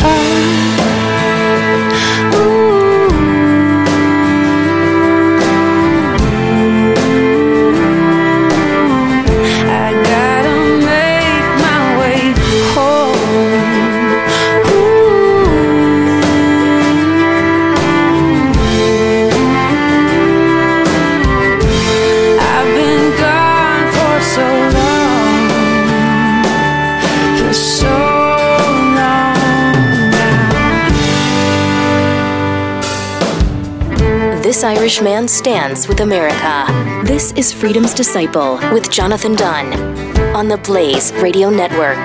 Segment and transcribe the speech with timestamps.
[0.00, 0.57] This
[34.88, 36.64] Irish man stands with America.
[37.04, 39.74] This is Freedom's Disciple with Jonathan Dunn
[40.34, 41.98] on the Blaze Radio Network.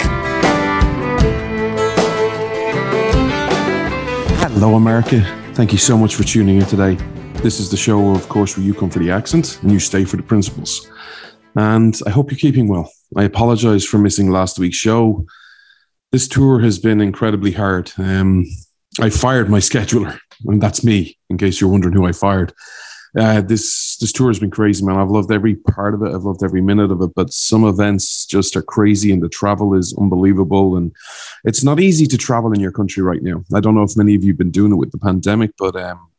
[4.42, 5.22] Hello, America.
[5.54, 6.96] Thank you so much for tuning in today.
[7.36, 10.04] This is the show, of course, where you come for the accent and you stay
[10.04, 10.92] for the principles.
[11.56, 12.92] And I hope you're keeping well.
[13.16, 15.26] I apologize for missing last week's show.
[16.12, 17.94] This tour has been incredibly hard.
[17.98, 18.45] Um,
[19.00, 21.17] I fired my scheduler, and that's me.
[21.30, 22.53] In case you're wondering who I fired,
[23.17, 24.97] uh, this this tour has been crazy, man.
[24.97, 26.13] I've loved every part of it.
[26.13, 27.11] I've loved every minute of it.
[27.16, 30.77] But some events just are crazy, and the travel is unbelievable.
[30.77, 30.91] And
[31.44, 33.44] it's not easy to travel in your country right now.
[33.53, 36.09] I don't know if many of you've been doing it with the pandemic, but um,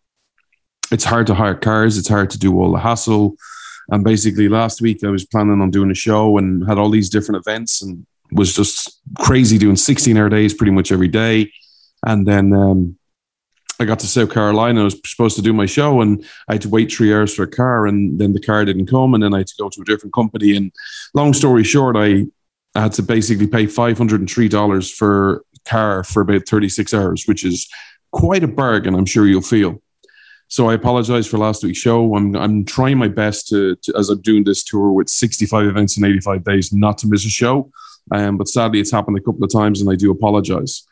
[0.93, 1.99] it's hard to hire cars.
[1.99, 3.37] It's hard to do all the hassle.
[3.91, 7.11] And basically, last week I was planning on doing a show and had all these
[7.11, 11.51] different events, and was just crazy doing 16 hour days pretty much every day
[12.05, 12.97] and then um,
[13.81, 14.83] I got to South Carolina.
[14.83, 17.43] I was supposed to do my show, and I had to wait three hours for
[17.43, 19.83] a car, and then the car didn't come, and then I had to go to
[19.83, 20.57] a different company.
[20.57, 20.73] And
[21.15, 22.27] long story short, I
[22.75, 26.95] had to basically pay five hundred and three dollars for car for about thirty six
[26.95, 27.69] hours, which is
[28.13, 28.95] quite a bargain.
[28.95, 29.83] I'm sure you'll feel.
[30.49, 32.15] So I apologize for last week's show.
[32.15, 35.97] I'm I'm trying my best to, to as I'm doing this tour with 65 events
[35.97, 37.71] in 85 days, not to miss a show.
[38.13, 40.85] Um, but sadly, it's happened a couple of times, and I do apologize.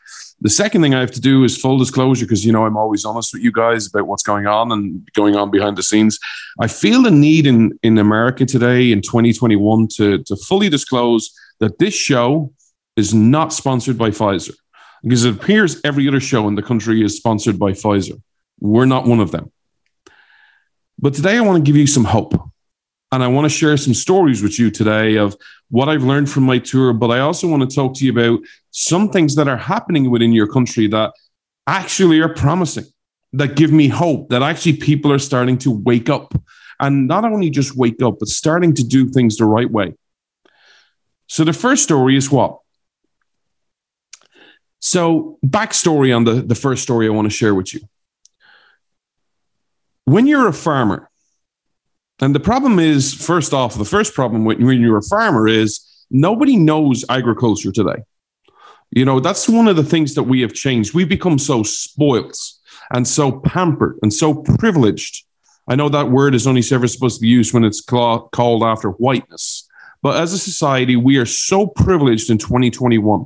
[0.43, 3.05] The second thing I have to do is full disclosure because you know I'm always
[3.05, 6.19] honest with you guys about what's going on and going on behind the scenes.
[6.59, 11.79] I feel the need in in America today in 2021 to to fully disclose that
[11.79, 12.51] this show
[12.97, 14.53] is not sponsored by Pfizer
[15.01, 18.21] because it appears every other show in the country is sponsored by Pfizer.
[18.59, 19.49] We're not one of them.
[20.99, 22.33] But today I want to give you some hope.
[23.13, 25.37] And I want to share some stories with you today of
[25.69, 26.93] what I've learned from my tour.
[26.93, 28.39] But I also want to talk to you about
[28.73, 31.13] some things that are happening within your country that
[31.67, 32.85] actually are promising,
[33.31, 36.33] that give me hope, that actually people are starting to wake up.
[36.79, 39.93] And not only just wake up, but starting to do things the right way.
[41.27, 42.59] So the first story is what?
[44.79, 47.79] So, backstory on the, the first story I want to share with you.
[50.03, 51.09] When you're a farmer,
[52.19, 56.57] and the problem is, first off, the first problem when, you're a farmer is nobody
[56.57, 58.03] knows agriculture today.
[58.95, 60.93] You know, that's one of the things that we have changed.
[60.93, 62.37] We've become so spoilt
[62.91, 65.25] and so pampered and so privileged.
[65.67, 68.89] I know that word is only ever supposed to be used when it's called after
[68.89, 69.67] whiteness.
[70.03, 73.25] But as a society, we are so privileged in 2021.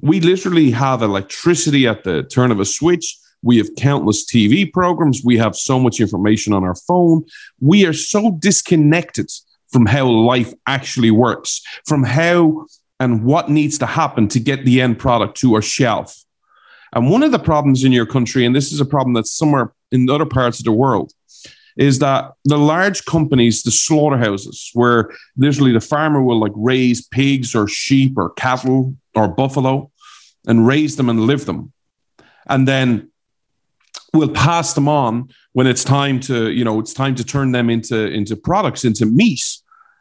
[0.00, 3.18] We literally have electricity at the turn of a switch.
[3.42, 5.22] We have countless TV programs.
[5.22, 7.24] We have so much information on our phone.
[7.60, 9.28] We are so disconnected
[9.70, 12.66] from how life actually works, from how
[13.00, 16.24] and what needs to happen to get the end product to a shelf.
[16.94, 19.72] And one of the problems in your country, and this is a problem that's somewhere
[19.92, 21.12] in other parts of the world,
[21.76, 27.54] is that the large companies, the slaughterhouses, where literally the farmer will like raise pigs
[27.54, 29.90] or sheep or cattle or buffalo
[30.46, 31.72] and raise them and live them.
[32.46, 33.10] And then
[34.12, 37.68] we'll pass them on when it's time to you know it's time to turn them
[37.70, 39.44] into into products into meat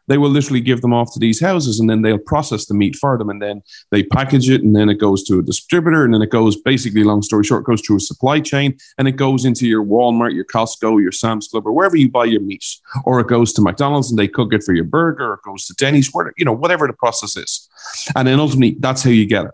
[0.08, 2.96] they will literally give them off to these houses and then they'll process the meat
[2.96, 6.14] for them and then they package it and then it goes to a distributor and
[6.14, 9.46] then it goes basically long story short goes through a supply chain and it goes
[9.46, 12.66] into your walmart your costco your sam's club or wherever you buy your meat
[13.06, 15.66] or it goes to mcdonald's and they cook it for your burger or it goes
[15.66, 17.70] to denny's where you know whatever the process is.
[18.16, 19.52] And then ultimately that's how you get it.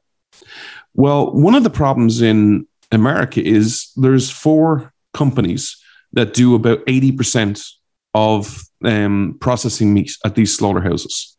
[0.93, 5.77] Well one of the problems in America is there's four companies
[6.13, 7.67] that do about 80%
[8.13, 11.37] of um, processing meat at these slaughterhouses.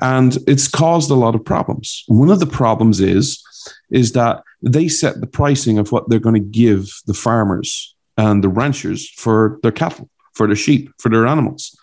[0.00, 2.04] And it's caused a lot of problems.
[2.08, 3.42] One of the problems is,
[3.90, 8.42] is that they set the pricing of what they're going to give the farmers and
[8.42, 11.76] the ranchers for their cattle, for their sheep, for their animals.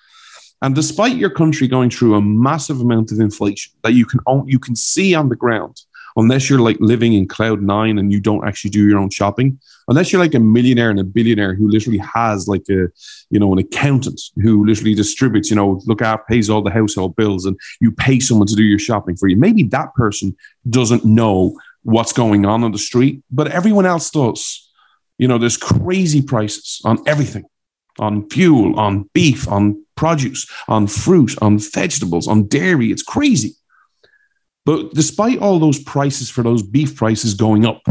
[0.62, 4.58] And despite your country going through a massive amount of inflation that you can you
[4.58, 5.82] can see on the ground,
[6.18, 9.60] unless you're like living in cloud nine and you don't actually do your own shopping,
[9.88, 12.88] unless you're like a millionaire and a billionaire who literally has like a,
[13.30, 17.16] you know, an accountant who literally distributes, you know, look at pays all the household
[17.16, 19.38] bills and you pay someone to do your shopping for you.
[19.38, 20.36] Maybe that person
[20.70, 24.70] doesn't know what's going on on the street, but everyone else does.
[25.18, 27.46] You know, there's crazy prices on everything
[28.00, 32.92] on fuel, on beef, on produce, on fruit, on vegetables, on dairy.
[32.92, 33.56] It's crazy.
[34.68, 37.82] But despite all those prices for those beef prices going up,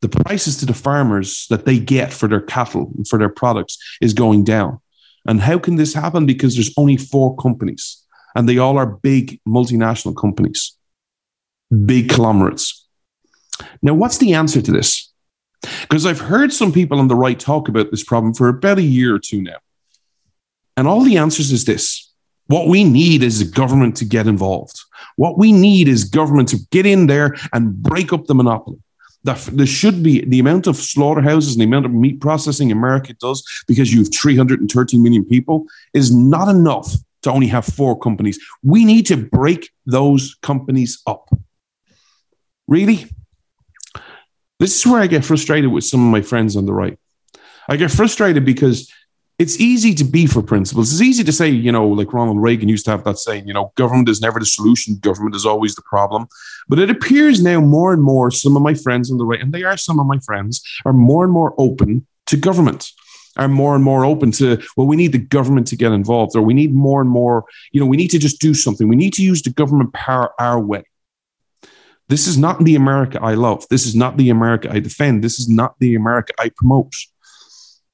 [0.00, 3.76] the prices to the farmers that they get for their cattle and for their products
[4.00, 4.80] is going down.
[5.26, 6.24] And how can this happen?
[6.24, 8.02] Because there's only four companies
[8.34, 10.78] and they all are big multinational companies,
[11.84, 12.88] big conglomerates.
[13.82, 15.12] Now, what's the answer to this?
[15.82, 18.82] Because I've heard some people on the right talk about this problem for about a
[18.82, 19.58] year or two now.
[20.74, 22.10] And all the answers is this
[22.46, 24.80] what we need is the government to get involved.
[25.16, 28.78] What we need is government to get in there and break up the monopoly.
[29.24, 33.44] There should be the amount of slaughterhouses and the amount of meat processing America does
[33.68, 36.92] because you have 330 million people is not enough
[37.22, 38.38] to only have four companies.
[38.64, 41.30] We need to break those companies up.
[42.66, 43.06] Really?
[44.58, 46.98] This is where I get frustrated with some of my friends on the right.
[47.68, 48.92] I get frustrated because
[49.42, 50.92] it's easy to be for principles.
[50.92, 53.52] It's easy to say, you know, like Ronald Reagan used to have that saying, you
[53.52, 56.28] know, government is never the solution, government is always the problem.
[56.68, 59.52] But it appears now more and more some of my friends on the right, and
[59.52, 62.92] they are some of my friends, are more and more open to government,
[63.36, 66.42] are more and more open to, well, we need the government to get involved, or
[66.42, 68.86] we need more and more, you know, we need to just do something.
[68.86, 70.84] We need to use the government power our way.
[72.08, 73.66] This is not the America I love.
[73.70, 75.24] This is not the America I defend.
[75.24, 76.94] This is not the America I promote.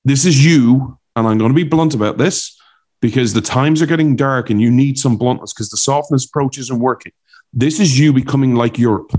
[0.04, 2.58] This is you, and I'm going to be blunt about this
[3.00, 6.58] because the times are getting dark and you need some bluntness because the softness approach
[6.58, 7.12] isn't working.
[7.52, 9.12] This is you becoming like Europe.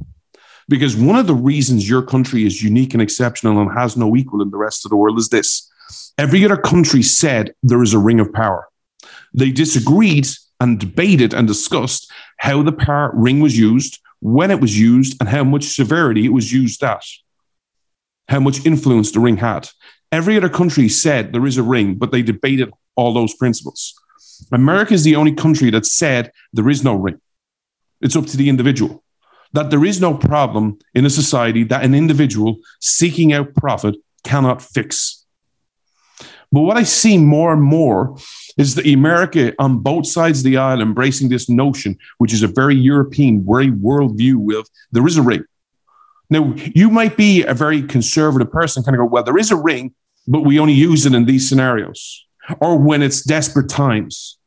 [0.68, 4.42] Because one of the reasons your country is unique and exceptional and has no equal
[4.42, 5.70] in the rest of the world is this
[6.18, 8.68] every other country said there is a ring of power.
[9.34, 10.28] They disagreed
[10.60, 15.30] and debated and discussed how the power ring was used, when it was used and
[15.30, 17.04] how much severity it was used at,
[18.28, 19.70] how much influence the ring had.
[20.12, 23.94] Every other country said there is a ring, but they debated all those principles.
[24.52, 27.20] America is the only country that said there is no ring.
[28.02, 29.04] It's up to the individual.
[29.54, 34.62] That there is no problem in a society that an individual seeking out profit cannot
[34.62, 35.26] fix.
[36.52, 38.18] But what I see more and more
[38.58, 42.48] is that America on both sides of the aisle embracing this notion, which is a
[42.48, 45.44] very European, very worldview with there is a ring.
[46.30, 49.56] Now, you might be a very conservative person, kind of go, well, there is a
[49.56, 49.94] ring,
[50.28, 52.26] but we only use it in these scenarios
[52.62, 54.38] or when it's desperate times.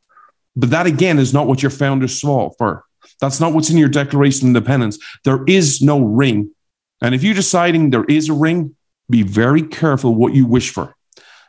[0.55, 2.85] But that again is not what your founders saw for.
[3.19, 4.97] That's not what's in your Declaration of Independence.
[5.23, 6.51] There is no ring.
[7.01, 8.75] And if you're deciding there is a ring,
[9.09, 10.95] be very careful what you wish for.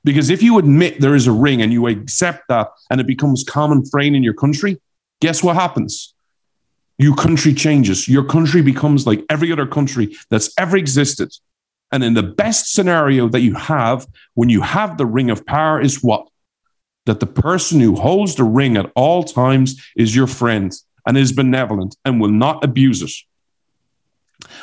[0.05, 3.45] Because if you admit there is a ring and you accept that and it becomes
[3.45, 4.81] common frame in your country,
[5.21, 6.14] guess what happens?
[6.99, 8.09] Your country changes.
[8.09, 11.33] Your country becomes like every other country that's ever existed.
[11.91, 15.81] And in the best scenario that you have when you have the ring of power
[15.81, 16.29] is what?
[17.07, 20.73] That the person who holds the ring at all times is your friend
[21.07, 23.13] and is benevolent and will not abuse it.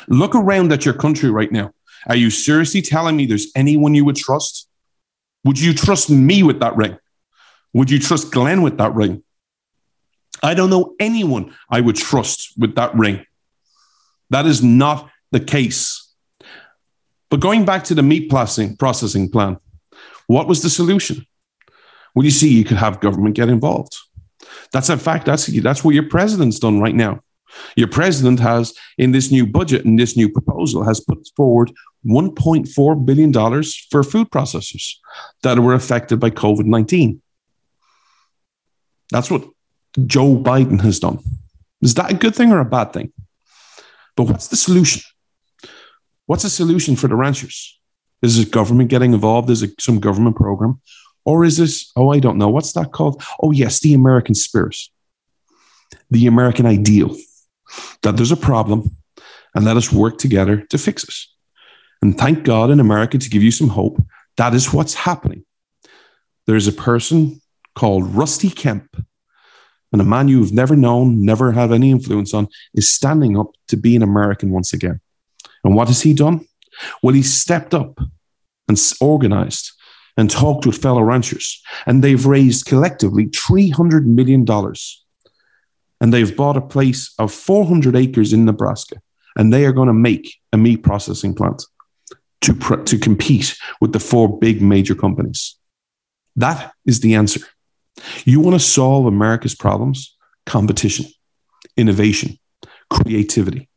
[0.08, 1.72] Look around at your country right now.
[2.08, 4.68] Are you seriously telling me there's anyone you would trust?
[5.44, 6.98] Would you trust me with that ring?
[7.72, 9.22] Would you trust Glenn with that ring?
[10.42, 13.24] I don't know anyone I would trust with that ring.
[14.30, 16.10] That is not the case.
[17.30, 19.58] But going back to the meat processing, plan,
[20.26, 21.26] what was the solution?
[22.14, 23.96] Well, you see, you could have government get involved.
[24.72, 27.20] That's in fact, that's, that's what your president's done right now.
[27.76, 31.70] Your president has, in this new budget and this new proposal, has put forward
[32.06, 33.32] $1.4 billion
[33.90, 34.94] for food processors
[35.42, 37.20] that were affected by COVID 19.
[39.10, 39.44] That's what
[40.06, 41.18] Joe Biden has done.
[41.80, 43.12] Is that a good thing or a bad thing?
[44.16, 45.02] But what's the solution?
[46.26, 47.78] What's the solution for the ranchers?
[48.22, 49.50] Is it government getting involved?
[49.50, 50.80] Is it some government program?
[51.24, 53.22] Or is this, oh, I don't know, what's that called?
[53.40, 54.76] Oh, yes, the American spirit,
[56.10, 57.16] the American ideal
[58.02, 58.96] that there's a problem
[59.54, 61.14] and let us work together to fix it.
[62.00, 64.02] And thank God in America to give you some hope.
[64.36, 65.44] That is what's happening.
[66.46, 67.40] There's a person
[67.74, 68.96] called Rusty Kemp,
[69.92, 73.76] and a man you've never known, never had any influence on, is standing up to
[73.76, 75.00] be an American once again.
[75.64, 76.46] And what has he done?
[77.02, 77.98] Well, he stepped up
[78.68, 79.72] and organized
[80.16, 84.44] and talked with fellow ranchers, and they've raised collectively $300 million
[86.02, 88.96] and they've bought a place of 400 acres in Nebraska,
[89.36, 91.62] and they are going to make a meat processing plant
[92.40, 95.56] to, to compete with the four big major companies.
[96.34, 97.40] That is the answer.
[98.24, 100.16] You want to solve America's problems?
[100.46, 101.06] Competition,
[101.76, 102.38] innovation,
[102.90, 103.68] creativity.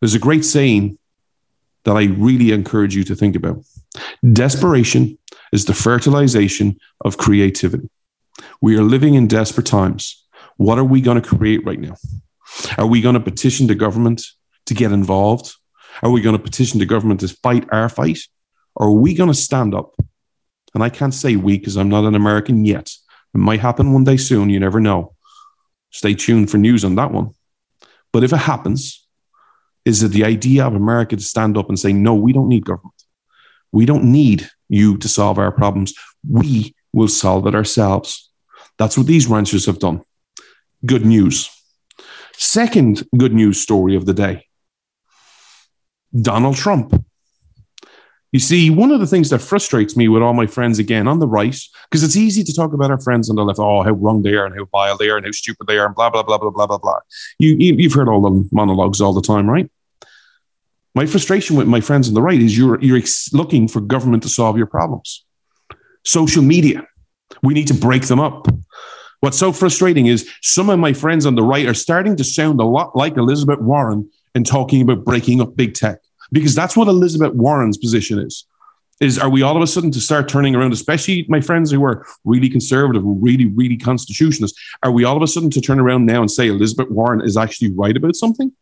[0.00, 0.98] There's a great saying
[1.84, 3.64] that I really encourage you to think about.
[4.32, 5.18] Desperation
[5.52, 7.88] is the fertilization of creativity.
[8.60, 10.24] We are living in desperate times.
[10.56, 11.96] What are we going to create right now?
[12.78, 14.22] Are we going to petition the government
[14.66, 15.54] to get involved?
[16.02, 18.18] Are we going to petition the government to fight our fight?
[18.74, 19.94] Or are we going to stand up?
[20.74, 22.90] And I can't say we because I'm not an American yet.
[23.34, 24.50] It might happen one day soon.
[24.50, 25.14] You never know.
[25.90, 27.30] Stay tuned for news on that one.
[28.12, 29.06] But if it happens,
[29.84, 32.64] is it the idea of America to stand up and say, no, we don't need
[32.64, 32.94] government.
[33.72, 35.94] We don't need you to solve our problems.
[36.28, 38.30] We will solve it ourselves.
[38.78, 40.02] That's what these ranchers have done.
[40.84, 41.50] Good news.
[42.34, 44.46] Second good news story of the day
[46.14, 47.01] Donald Trump.
[48.32, 51.18] You see, one of the things that frustrates me with all my friends again on
[51.18, 51.54] the right,
[51.90, 54.32] because it's easy to talk about our friends on the left, oh, how wrong they
[54.32, 56.38] are and how vile they are and how stupid they are and blah, blah, blah,
[56.38, 56.98] blah, blah, blah, blah.
[57.38, 59.70] You, you, have heard all the monologues all the time, right?
[60.94, 64.22] My frustration with my friends on the right is you're, you're ex- looking for government
[64.22, 65.26] to solve your problems.
[66.04, 66.86] Social media,
[67.42, 68.48] we need to break them up.
[69.20, 72.60] What's so frustrating is some of my friends on the right are starting to sound
[72.60, 75.98] a lot like Elizabeth Warren in talking about breaking up big tech,
[76.32, 78.46] because that's what Elizabeth Warren's position is.
[79.00, 81.84] Is are we all of a sudden to start turning around, especially my friends who
[81.84, 84.58] are really conservative, really, really constitutionalist?
[84.82, 87.36] Are we all of a sudden to turn around now and say Elizabeth Warren is
[87.36, 88.52] actually right about something?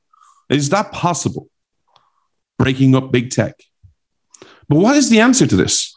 [0.48, 1.48] Is that possible?
[2.60, 3.54] breaking up big tech.
[4.68, 5.94] But what is the answer to this?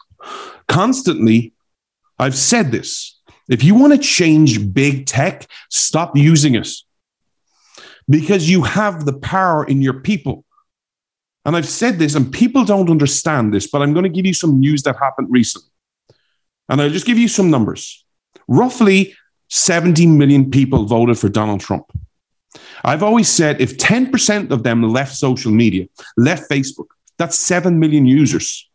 [0.66, 1.52] Constantly,
[2.18, 3.20] I've said this.
[3.50, 6.70] If you want to change big tech, stop using it
[8.08, 10.43] because you have the power in your people.
[11.44, 14.34] And I've said this, and people don't understand this, but I'm going to give you
[14.34, 15.68] some news that happened recently.
[16.68, 18.04] And I'll just give you some numbers.
[18.48, 19.14] Roughly
[19.48, 21.86] 70 million people voted for Donald Trump.
[22.84, 25.86] I've always said if 10% of them left social media,
[26.16, 26.86] left Facebook,
[27.18, 28.68] that's 7 million users.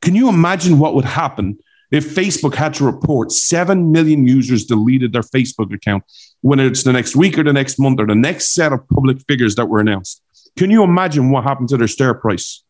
[0.00, 1.58] Can you imagine what would happen
[1.90, 6.04] if Facebook had to report 7 million users deleted their Facebook account
[6.40, 9.18] when it's the next week or the next month or the next set of public
[9.28, 10.22] figures that were announced?
[10.56, 12.62] Can you imagine what happened to their share price?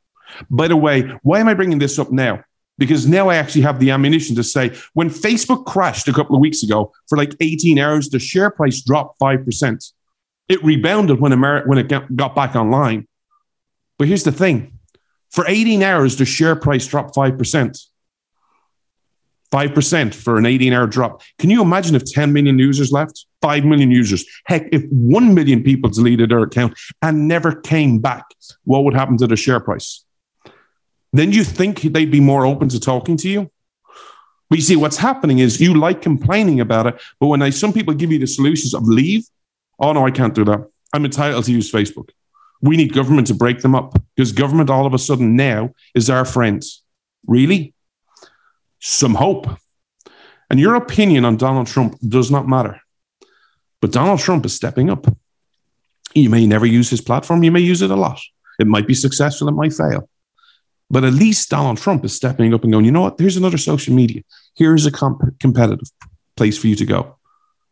[0.51, 2.43] By the way, why am I bringing this up now?
[2.79, 6.41] Because now I actually have the ammunition to say when Facebook crashed a couple of
[6.41, 9.93] weeks ago for like 18 hours, the share price dropped 5%.
[10.49, 13.07] It rebounded when, Ameri- when it got back online.
[13.99, 14.79] But here's the thing
[15.31, 17.87] for 18 hours, the share price dropped 5%.
[19.53, 21.23] 5% for an 18 hour drop.
[21.39, 23.27] Can you imagine if 10 million users left?
[23.43, 24.25] 5 million users.
[24.47, 28.25] Heck, if 1 million people deleted their account and never came back,
[28.65, 30.05] what would happen to the share price?
[31.13, 33.51] Then you think they'd be more open to talking to you?
[34.49, 37.73] But you see, what's happening is you like complaining about it, but when I, some
[37.73, 39.25] people give you the solutions of leave,
[39.83, 40.71] Oh, no, I can't do that.
[40.93, 42.11] I'm entitled to use Facebook.
[42.61, 46.09] We need government to break them up because government all of a sudden now is
[46.09, 46.83] our friends.
[47.27, 47.75] Really?
[48.85, 49.47] Some hope.
[50.51, 52.81] And your opinion on Donald Trump does not matter.
[53.81, 55.07] But Donald Trump is stepping up.
[56.15, 58.21] You may never use his platform, you may use it a lot.
[58.59, 60.09] It might be successful, it might fail.
[60.91, 63.19] But at least Donald Trump is stepping up and going, you know what?
[63.19, 64.23] Here's another social media.
[64.57, 65.89] Here's a comp- competitive
[66.37, 67.17] place for you to go.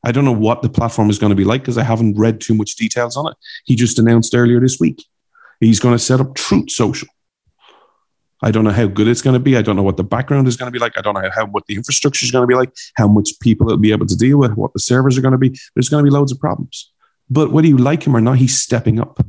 [0.03, 2.41] I don't know what the platform is going to be like because I haven't read
[2.41, 3.37] too much details on it.
[3.67, 5.05] He just announced earlier this week
[5.61, 7.09] he's going to set up Truth Social.
[8.43, 9.57] I don't know how good it's going to be.
[9.57, 10.97] I don't know what the background is going to be like.
[10.97, 13.69] I don't know how, what the infrastructure is going to be like, how much people
[13.69, 15.57] it'll be able to deal with, what the servers are going to be.
[15.75, 16.91] There's going to be loads of problems.
[17.29, 19.21] But whether you like him or not, he's stepping up.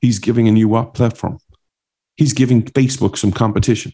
[0.00, 1.38] He's giving a new platform.
[2.16, 3.92] He's giving Facebook some competition.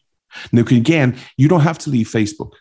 [0.52, 2.52] Now, again, you don't have to leave Facebook.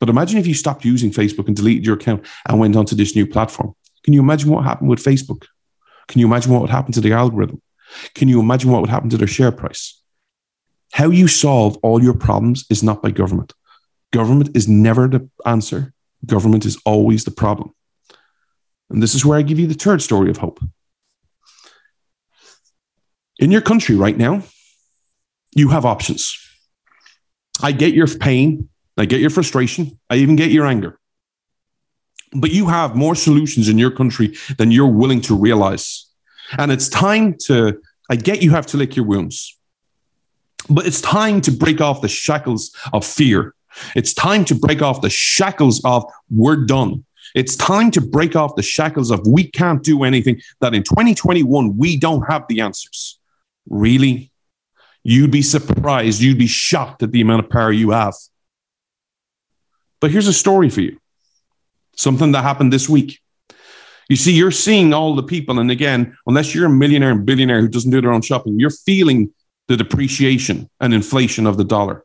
[0.00, 3.14] But imagine if you stopped using Facebook and deleted your account and went onto this
[3.14, 3.74] new platform.
[4.02, 5.46] Can you imagine what happened with Facebook?
[6.08, 7.62] Can you imagine what would happen to the algorithm?
[8.14, 10.00] Can you imagine what would happen to their share price?
[10.92, 13.52] How you solve all your problems is not by government.
[14.12, 15.92] Government is never the answer.
[16.24, 17.74] Government is always the problem.
[18.90, 20.60] And this is where I give you the third story of hope.
[23.38, 24.42] In your country right now,
[25.54, 26.38] you have options.
[27.62, 28.68] I get your pain.
[28.96, 29.98] I get your frustration.
[30.08, 30.98] I even get your anger.
[32.32, 36.06] But you have more solutions in your country than you're willing to realize.
[36.58, 39.58] And it's time to, I get you have to lick your wounds,
[40.68, 43.54] but it's time to break off the shackles of fear.
[43.94, 47.04] It's time to break off the shackles of we're done.
[47.34, 51.76] It's time to break off the shackles of we can't do anything, that in 2021,
[51.76, 53.18] we don't have the answers.
[53.68, 54.30] Really?
[55.02, 58.14] You'd be surprised, you'd be shocked at the amount of power you have.
[60.00, 60.98] But here's a story for you
[61.96, 63.20] something that happened this week.
[64.08, 67.60] You see, you're seeing all the people, and again, unless you're a millionaire and billionaire
[67.60, 69.32] who doesn't do their own shopping, you're feeling
[69.68, 72.04] the depreciation and inflation of the dollar.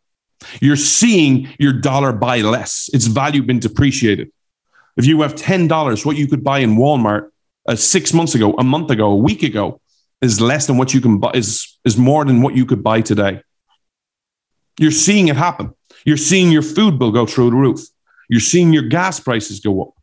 [0.62, 4.32] You're seeing your dollar buy less, its value been depreciated.
[4.98, 7.30] If you have $10, what you could buy in Walmart
[7.68, 9.82] uh, six months ago, a month ago, a week ago,
[10.22, 13.02] is less than what you can buy, is, is more than what you could buy
[13.02, 13.42] today.
[14.78, 15.74] You're seeing it happen.
[16.06, 17.82] You're seeing your food bill go through the roof.
[18.30, 19.94] You're seeing your gas prices go up.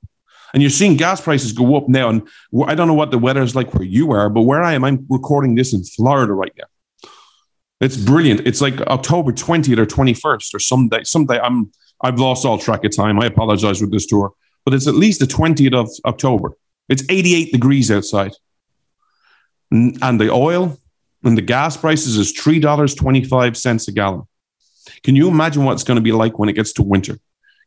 [0.53, 2.09] And you're seeing gas prices go up now.
[2.09, 2.29] And
[2.67, 4.85] I don't know what the weather is like where you are, but where I am,
[4.85, 6.65] I'm recording this in Florida right now.
[7.81, 8.47] It's brilliant.
[8.47, 11.05] It's like October 20th or 21st or someday.
[11.05, 13.21] Someday I'm I've lost all track of time.
[13.21, 14.33] I apologize with this tour,
[14.65, 16.53] but it's at least the 20th of October.
[16.89, 18.33] It's 88 degrees outside.
[19.71, 20.79] And the oil
[21.25, 24.23] and the gas prices is $3.25 a gallon.
[25.03, 27.19] Can you imagine what it's going to be like when it gets to winter?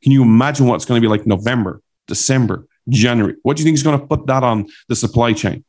[0.02, 3.36] Can you imagine what it's going to be like November, December, January?
[3.44, 5.66] What do you think is going to put that on the supply chain?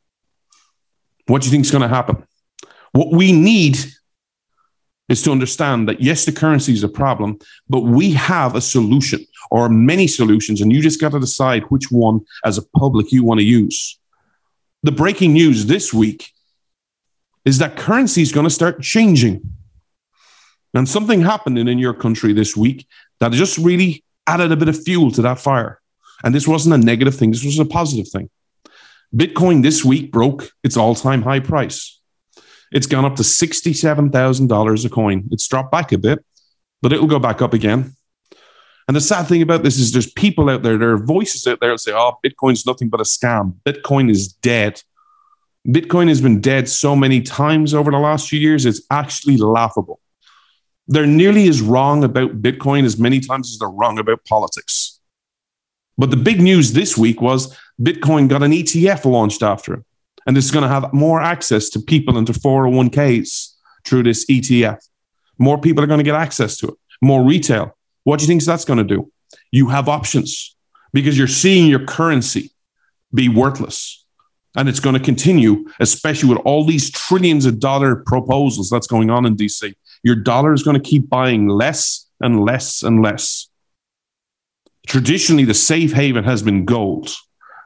[1.27, 2.25] What do you think is going to happen?
[2.93, 3.77] What we need
[5.11, 7.37] is to understand that yes, the currency is a problem,
[7.67, 9.19] but we have a solution
[9.51, 13.21] or many solutions, and you just got to decide which one as a public you
[13.21, 13.99] want to use.
[14.83, 16.31] The breaking news this week
[17.43, 19.41] is that currency is going to start changing.
[20.73, 22.87] And something happened in your country this week
[23.19, 25.81] that just really added a bit of fuel to that fire.
[26.23, 28.29] And this wasn't a negative thing, this was a positive thing.
[29.13, 32.00] Bitcoin this week broke its all time high price.
[32.71, 35.27] It's gone up to $67,000 a coin.
[35.31, 36.23] It's dropped back a bit,
[36.81, 37.95] but it'll go back up again.
[38.87, 41.59] And the sad thing about this is there's people out there, there are voices out
[41.59, 43.55] there that say, oh, Bitcoin's nothing but a scam.
[43.65, 44.81] Bitcoin is dead.
[45.67, 49.99] Bitcoin has been dead so many times over the last few years, it's actually laughable.
[50.87, 54.99] They're nearly as wrong about Bitcoin as many times as they're wrong about politics.
[55.97, 59.83] But the big news this week was Bitcoin got an ETF launched after it.
[60.25, 64.77] And this is going to have more access to people into 401ks through this ETF.
[65.37, 67.75] More people are going to get access to it, more retail.
[68.03, 69.11] What do you think that's going to do?
[69.51, 70.55] You have options
[70.93, 72.51] because you're seeing your currency
[73.13, 74.05] be worthless.
[74.55, 79.09] And it's going to continue, especially with all these trillions of dollar proposals that's going
[79.09, 79.73] on in DC.
[80.03, 83.47] Your dollar is going to keep buying less and less and less.
[84.87, 87.11] Traditionally, the safe haven has been gold,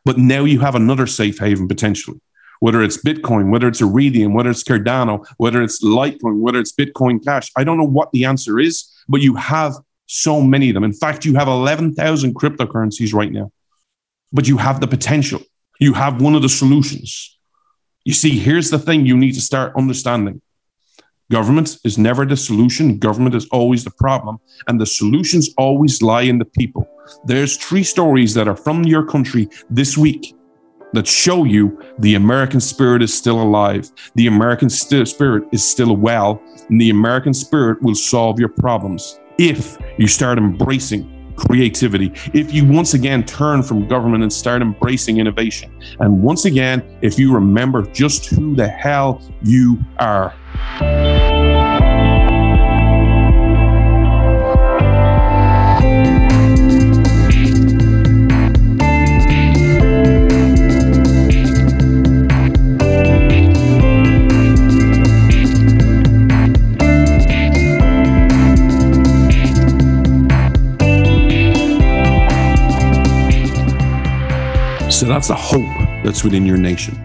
[0.03, 2.21] but now you have another safe haven potentially
[2.59, 7.23] whether it's Bitcoin, whether it's Ethereum, whether it's Cardano, whether it's Litecoin, whether it's Bitcoin
[7.23, 7.51] Cash.
[7.55, 9.73] I don't know what the answer is, but you have
[10.07, 10.83] so many of them.
[10.83, 13.51] In fact, you have 11,000 cryptocurrencies right now,
[14.31, 15.41] but you have the potential.
[15.79, 17.37] You have one of the solutions.
[18.03, 20.41] You see, here's the thing you need to start understanding
[21.31, 24.37] government is never the solution, government is always the problem,
[24.67, 26.87] and the solutions always lie in the people.
[27.25, 30.35] There's three stories that are from your country this week
[30.95, 33.91] that show you the American spirit is still alive.
[34.15, 39.19] The American st- spirit is still well, and the American spirit will solve your problems
[39.37, 42.11] if you start embracing creativity.
[42.33, 45.77] If you once again turn from government and start embracing innovation.
[45.99, 50.33] And once again, if you remember just who the hell you are.
[74.95, 75.65] So that's the hope
[76.05, 76.95] that's within your nation.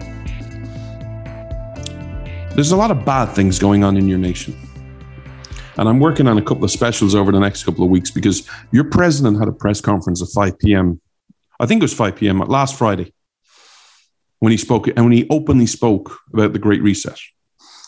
[2.55, 4.55] There's a lot of bad things going on in your nation.
[5.75, 8.47] And I'm working on a couple of specials over the next couple of weeks because
[8.71, 11.01] your president had a press conference at 5 p.m.
[11.59, 12.39] I think it was 5 p.m.
[12.39, 13.13] last Friday
[14.39, 17.19] when he spoke and when he openly spoke about the Great Reset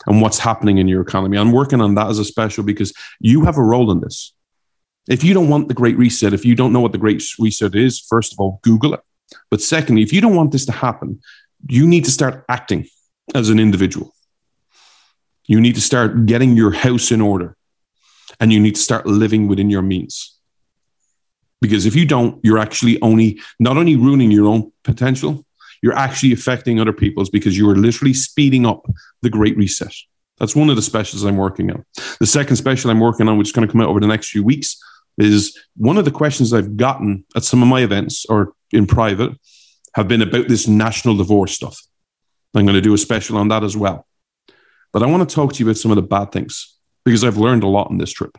[0.06, 1.38] and what's happening in your economy.
[1.38, 4.34] I'm working on that as a special because you have a role in this.
[5.08, 7.74] If you don't want the Great Reset, if you don't know what the Great Reset
[7.74, 9.00] is, first of all, Google it.
[9.50, 11.22] But secondly, if you don't want this to happen,
[11.68, 12.88] you need to start acting
[13.34, 14.14] as an individual.
[15.46, 17.58] You need to start getting your house in order
[18.40, 20.38] and you need to start living within your means.
[21.62, 25.46] Because if you don't, you're actually only not only ruining your own potential,
[25.82, 28.86] you're actually affecting other people's because you are literally speeding up
[29.22, 29.94] the great reset.
[30.40, 31.86] That's one of the specials I'm working on.
[32.20, 34.30] The second special I'm working on, which is going to come out over the next
[34.30, 34.82] few weeks,
[35.18, 39.32] is one of the questions I've gotten at some of my events or in private
[39.96, 41.80] have been about this national divorce stuff.
[42.56, 44.08] I'm going to do a special on that as well.
[44.92, 47.38] But I want to talk to you about some of the bad things because I've
[47.38, 48.38] learned a lot on this trip.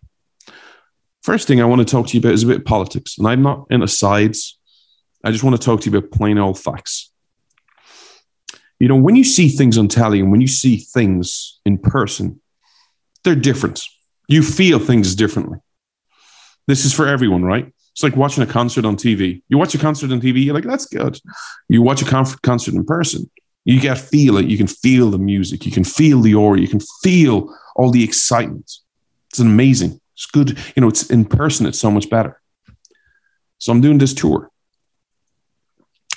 [1.23, 3.19] First thing I want to talk to you about is a bit of politics.
[3.19, 4.59] And I'm not in sides.
[5.25, 7.11] I just want to talk to you about plain old facts.
[8.79, 12.41] You know, when you see things on telly and when you see things in person,
[13.23, 13.83] they're different.
[14.29, 15.59] You feel things differently.
[16.67, 17.73] This is for everyone, right?
[17.93, 19.43] It's like watching a concert on TV.
[19.49, 21.21] You watch a concert on TV, you're like, that's good.
[21.69, 23.31] You watch a conf- concert in person,
[23.65, 24.47] you get feel it.
[24.47, 25.65] You can feel the music.
[25.65, 26.61] You can feel the aura.
[26.61, 28.71] You can feel all the excitement.
[29.31, 30.01] It's amazing.
[30.15, 30.59] It's good.
[30.77, 31.67] You know, it's in person.
[31.67, 32.41] It's so much better.
[33.59, 34.51] So I'm doing this tour,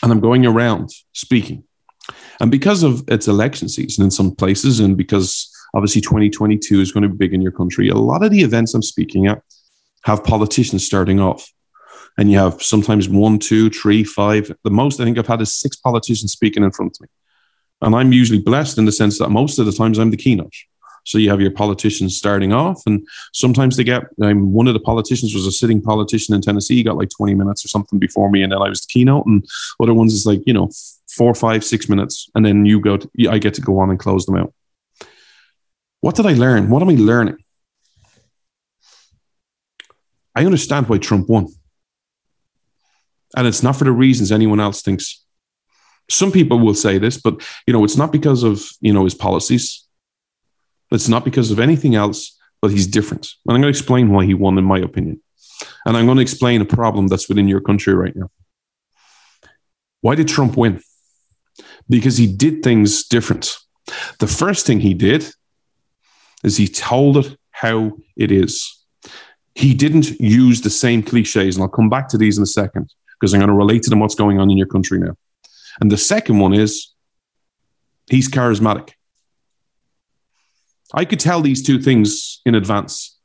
[0.03, 1.63] and I'm going around speaking.
[2.39, 7.03] And because of its election season in some places, and because obviously 2022 is going
[7.03, 9.41] to be big in your country, a lot of the events I'm speaking at
[10.07, 11.51] have politicians starting off.
[12.17, 14.51] And you have sometimes one, two, three, five.
[14.63, 17.07] The most I think I've had is six politicians speaking in front of me.
[17.81, 20.53] And I'm usually blessed in the sense that most of the times I'm the keynote.
[21.03, 24.03] So you have your politicians starting off, and sometimes they get.
[24.21, 26.75] Um, one of the politicians was a sitting politician in Tennessee.
[26.75, 29.25] He got like 20 minutes or something before me, and then I was the keynote.
[29.25, 29.45] And
[29.81, 30.69] other ones is like you know
[31.09, 32.97] four, five, six minutes, and then you go.
[32.97, 34.53] To, I get to go on and close them out.
[36.01, 36.69] What did I learn?
[36.69, 37.37] What am I learning?
[40.37, 41.47] I understand why Trump won.
[43.35, 45.25] And it's not for the reasons anyone else thinks.
[46.11, 49.15] Some people will say this, but you know, it's not because of you know his
[49.15, 49.87] policies.
[50.91, 53.27] It's not because of anything else, but he's different.
[53.45, 55.21] And I'm going to explain why he won, in my opinion.
[55.85, 58.29] And I'm going to explain a problem that's within your country right now.
[60.01, 60.81] Why did Trump win?
[61.89, 63.57] Because he did things different.
[64.19, 65.25] The first thing he did
[66.43, 68.76] is he told it how it is.
[69.57, 72.93] He didn't use the same cliches, and I'll come back to these in a second
[73.19, 75.15] because I'm going to relate to them what's going on in your country now.
[75.81, 76.93] And the second one is
[78.07, 78.91] he's charismatic.
[80.93, 83.17] I could tell these two things in advance.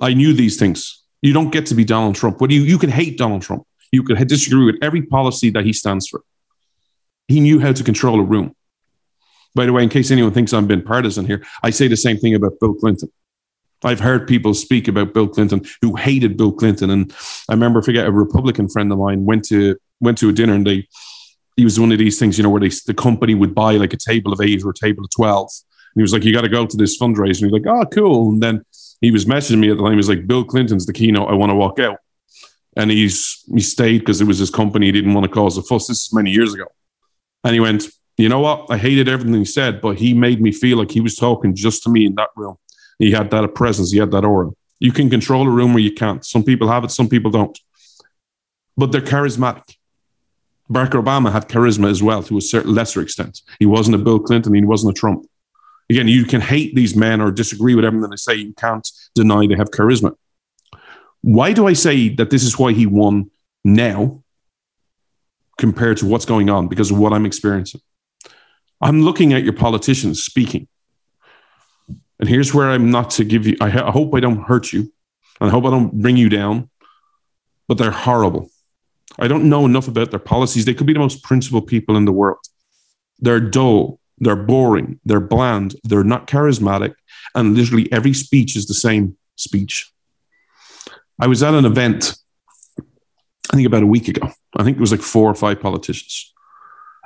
[0.00, 1.04] I knew these things.
[1.22, 2.40] You don't get to be Donald Trump.
[2.40, 3.62] What you you can hate Donald Trump.
[3.92, 6.22] You could disagree with every policy that he stands for.
[7.28, 8.56] He knew how to control a room.
[9.54, 12.18] By the way, in case anyone thinks I'm being partisan here, I say the same
[12.18, 13.12] thing about Bill Clinton.
[13.84, 17.14] I've heard people speak about Bill Clinton who hated Bill Clinton, and
[17.48, 20.54] I remember, I forget a Republican friend of mine went to went to a dinner
[20.54, 20.88] and they
[21.56, 23.92] he was one of these things, you know, where they, the company would buy like
[23.92, 25.42] a table of eight or a table of 12.
[25.42, 27.42] And he was like, you got to go to this fundraiser.
[27.42, 28.30] And he's like, oh, cool.
[28.30, 28.64] And then
[29.00, 29.92] he was messaging me at the time.
[29.92, 31.30] He was like, Bill Clinton's the keynote.
[31.30, 31.98] I want to walk out.
[32.76, 34.86] And he's he stayed because it was his company.
[34.86, 35.86] He didn't want to cause a fuss.
[35.86, 36.66] This is many years ago.
[37.44, 37.84] And he went,
[38.16, 38.66] you know what?
[38.68, 41.84] I hated everything he said, but he made me feel like he was talking just
[41.84, 42.56] to me in that room.
[42.98, 43.92] He had that presence.
[43.92, 44.50] He had that aura.
[44.78, 46.24] You can control a room where you can't.
[46.24, 47.58] Some people have it, some people don't.
[48.76, 49.76] But they're charismatic.
[50.70, 53.42] Barack Obama had charisma as well to a certain lesser extent.
[53.58, 55.26] He wasn't a Bill Clinton, he wasn't a Trump.
[55.90, 58.34] Again, you can hate these men or disagree with everything they say.
[58.34, 60.14] You can't deny they have charisma.
[61.20, 63.30] Why do I say that this is why he won
[63.64, 64.22] now
[65.58, 66.68] compared to what's going on?
[66.68, 67.80] Because of what I'm experiencing.
[68.80, 70.68] I'm looking at your politicians speaking.
[72.20, 74.92] And here's where I'm not to give you, I, I hope I don't hurt you.
[75.40, 76.70] And I hope I don't bring you down,
[77.66, 78.48] but they're horrible.
[79.18, 80.64] I don't know enough about their policies.
[80.64, 82.38] They could be the most principled people in the world.
[83.20, 86.94] They're dull, they're boring, they're bland, they're not charismatic,
[87.34, 89.92] and literally every speech is the same speech.
[91.20, 92.16] I was at an event,
[93.52, 94.30] I think about a week ago.
[94.56, 96.32] I think it was like four or five politicians.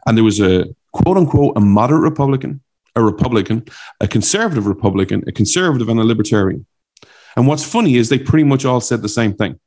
[0.07, 2.63] And there was a quote unquote a moderate Republican,
[2.95, 3.65] a Republican,
[4.01, 6.67] a conservative Republican, a conservative, and a libertarian.
[7.37, 9.61] And what's funny is they pretty much all said the same thing.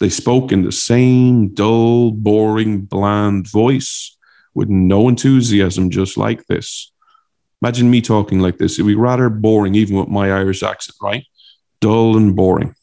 [0.00, 4.16] They spoke in the same dull, boring, bland voice
[4.54, 6.92] with no enthusiasm, just like this.
[7.62, 8.74] Imagine me talking like this.
[8.74, 11.24] It'd be rather boring, even with my Irish accent, right?
[11.80, 12.74] Dull and boring.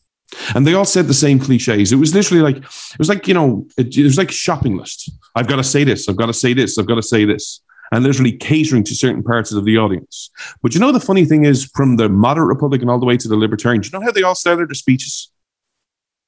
[0.55, 1.91] And they all said the same cliches.
[1.91, 5.11] It was literally like, it was like, you know, it, it was like shopping list.
[5.35, 7.61] I've got to say this, I've got to say this, I've got to say this.
[7.93, 10.31] And literally catering to certain parts of the audience.
[10.63, 13.27] But you know, the funny thing is, from the moderate Republican all the way to
[13.27, 15.29] the Libertarian, do you know how they all started their speeches?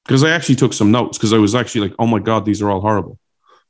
[0.06, 2.62] because I actually took some notes because I was actually like, oh my god, these
[2.62, 3.18] are all horrible,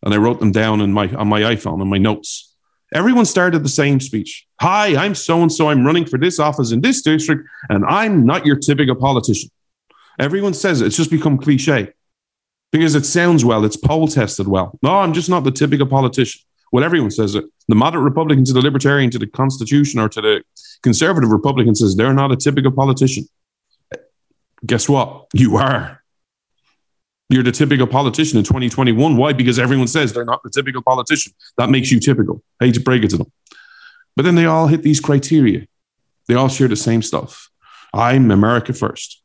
[0.03, 2.55] and I wrote them down in my on my iPhone in my notes.
[2.95, 4.47] Everyone started the same speech.
[4.61, 5.71] Hi, I'm so and so.
[5.71, 9.51] I'm running for this office in this district, and I'm not your typical politician.
[10.19, 10.87] Everyone says it.
[10.87, 11.93] It's just become cliche
[12.71, 13.65] because it sounds well.
[13.65, 14.79] It's poll tested well.
[14.83, 16.43] No, I'm just not the typical politician.
[16.73, 17.45] Well, everyone says it.
[17.69, 20.43] The moderate Republican to the Libertarian to the Constitution or to the
[20.83, 23.27] conservative Republican says they're not a typical politician.
[24.65, 25.27] Guess what?
[25.33, 26.03] You are.
[27.29, 29.17] You're the typical politician in 2021.
[29.17, 29.33] Why?
[29.33, 31.33] Because everyone says they're not the typical politician.
[31.59, 32.43] That makes you typical.
[32.61, 33.33] I hate to break it to them.
[34.15, 35.67] But then they all hit these criteria.
[36.29, 37.51] They all share the same stuff.
[37.93, 39.23] I'm America first.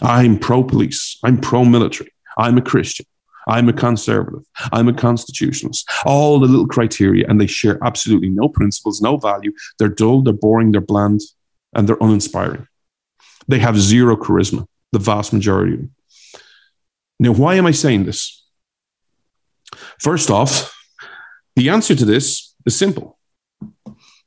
[0.00, 1.18] I'm pro police.
[1.22, 2.12] I'm pro military.
[2.38, 3.06] I'm a Christian.
[3.48, 4.44] I'm a conservative.
[4.72, 5.88] I'm a constitutionalist.
[6.04, 9.52] All the little criteria, and they share absolutely no principles, no value.
[9.78, 11.20] They're dull, they're boring, they're bland,
[11.74, 12.66] and they're uninspiring.
[13.48, 15.94] They have zero charisma, the vast majority of them.
[17.18, 18.44] Now, why am I saying this?
[19.98, 20.74] First off,
[21.56, 23.18] the answer to this is simple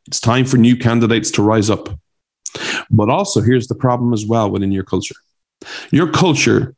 [0.08, 1.89] it's time for new candidates to rise up.
[2.89, 5.15] But also, here's the problem as well within your culture
[5.91, 6.76] your culture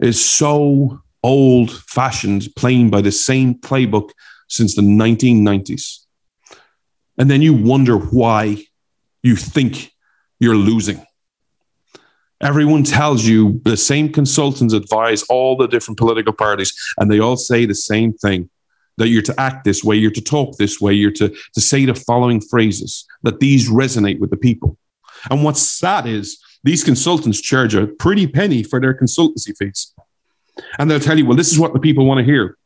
[0.00, 4.10] is so old fashioned, playing by the same playbook
[4.48, 6.00] since the 1990s.
[7.18, 8.64] And then you wonder why
[9.22, 9.92] you think
[10.40, 11.04] you're losing.
[12.40, 17.36] Everyone tells you the same consultants advise all the different political parties, and they all
[17.36, 18.50] say the same thing
[18.98, 21.86] that you're to act this way, you're to talk this way, you're to, to say
[21.86, 24.76] the following phrases, that these resonate with the people.
[25.30, 29.94] And what's sad is these consultants charge a pretty penny for their consultancy fees.
[30.78, 32.56] And they'll tell you, well, this is what the people want to hear.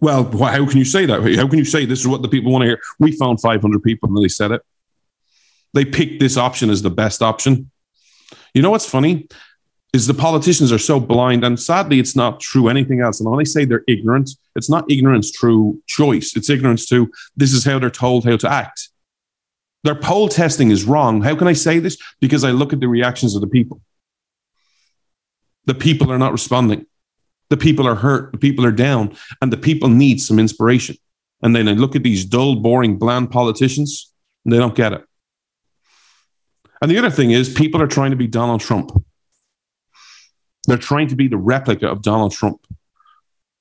[0.00, 1.20] Well, how can you say that?
[1.36, 2.80] How can you say this is what the people want to hear?
[2.98, 4.62] We found 500 people and they said it.
[5.74, 7.70] They picked this option as the best option.
[8.54, 9.28] You know what's funny?
[9.92, 13.18] Is the politicians are so blind, and sadly, it's not true anything else.
[13.18, 17.52] And when I say they're ignorant, it's not ignorance through choice, it's ignorance to this
[17.52, 18.88] is how they're told how to act.
[19.82, 21.22] Their poll testing is wrong.
[21.22, 21.96] How can I say this?
[22.20, 23.80] Because I look at the reactions of the people.
[25.66, 26.86] The people are not responding.
[27.48, 28.32] The people are hurt.
[28.32, 29.16] The people are down.
[29.40, 30.96] And the people need some inspiration.
[31.42, 34.12] And then I look at these dull, boring, bland politicians,
[34.44, 35.04] and they don't get it.
[36.82, 38.90] And the other thing is, people are trying to be Donald Trump.
[40.66, 42.66] They're trying to be the replica of Donald Trump.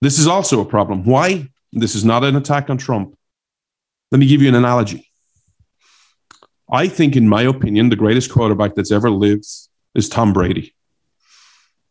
[0.02, 1.04] This is also a problem.
[1.04, 1.50] Why?
[1.72, 3.16] This is not an attack on Trump.
[4.12, 5.10] Let me give you an analogy.
[6.72, 9.46] I think, in my opinion, the greatest quarterback that's ever lived
[9.96, 10.74] is Tom Brady.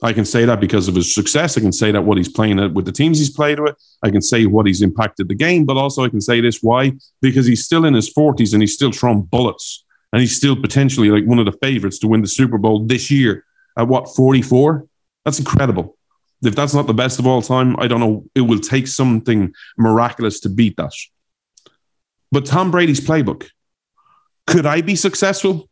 [0.01, 1.59] I can say that because of his success.
[1.59, 3.75] I can say that what he's playing with the teams he's played with.
[4.03, 6.93] I can say what he's impacted the game, but also I can say this why?
[7.21, 11.11] Because he's still in his 40s and he's still throwing bullets and he's still potentially
[11.11, 13.45] like one of the favorites to win the Super Bowl this year
[13.77, 14.87] at what, 44?
[15.25, 15.97] That's incredible.
[16.43, 18.25] If that's not the best of all time, I don't know.
[18.37, 20.93] It will take something miraculous to beat that.
[22.31, 23.49] But Tom Brady's playbook,
[24.47, 25.69] could I be successful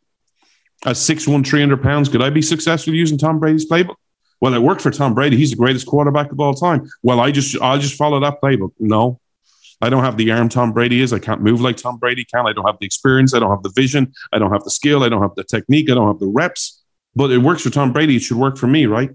[0.85, 2.09] at 6'1, 300 pounds?
[2.09, 3.95] Could I be successful using Tom Brady's playbook?
[4.41, 5.37] Well, it worked for Tom Brady.
[5.37, 6.89] He's the greatest quarterback of all time.
[7.03, 8.73] Well, I just I'll just follow that playbook.
[8.79, 9.21] No,
[9.81, 11.13] I don't have the arm Tom Brady is.
[11.13, 12.47] I can't move like Tom Brady can.
[12.47, 13.35] I don't have the experience.
[13.35, 14.13] I don't have the vision.
[14.33, 15.03] I don't have the skill.
[15.05, 15.91] I don't have the technique.
[15.91, 16.83] I don't have the reps.
[17.15, 18.17] But it works for Tom Brady.
[18.17, 19.11] It should work for me, right?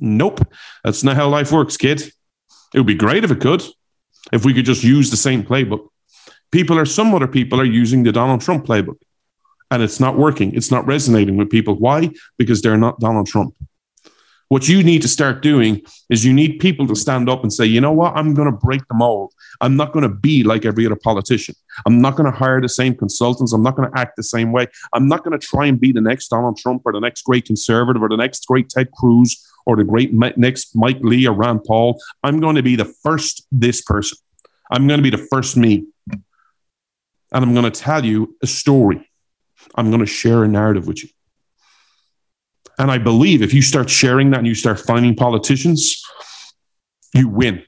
[0.00, 0.40] Nope.
[0.84, 2.02] That's not how life works, kid.
[2.74, 3.62] It would be great if it could,
[4.32, 5.88] if we could just use the same playbook.
[6.50, 8.98] People are, some other people are using the Donald Trump playbook
[9.70, 10.54] and it's not working.
[10.54, 11.74] It's not resonating with people.
[11.74, 12.10] Why?
[12.38, 13.54] Because they're not Donald Trump.
[14.48, 17.66] What you need to start doing is you need people to stand up and say,
[17.66, 18.16] you know what?
[18.16, 19.32] I'm going to break the mold.
[19.60, 21.56] I'm not going to be like every other politician.
[21.84, 23.52] I'm not going to hire the same consultants.
[23.52, 24.68] I'm not going to act the same way.
[24.92, 27.44] I'm not going to try and be the next Donald Trump or the next great
[27.44, 31.64] conservative or the next great Ted Cruz or the great next Mike Lee or Rand
[31.64, 32.00] Paul.
[32.22, 34.18] I'm going to be the first this person.
[34.70, 35.86] I'm going to be the first me.
[37.32, 39.10] And I'm going to tell you a story.
[39.74, 41.10] I'm going to share a narrative with you.
[42.78, 46.02] And I believe if you start sharing that and you start finding politicians,
[47.14, 47.62] you win.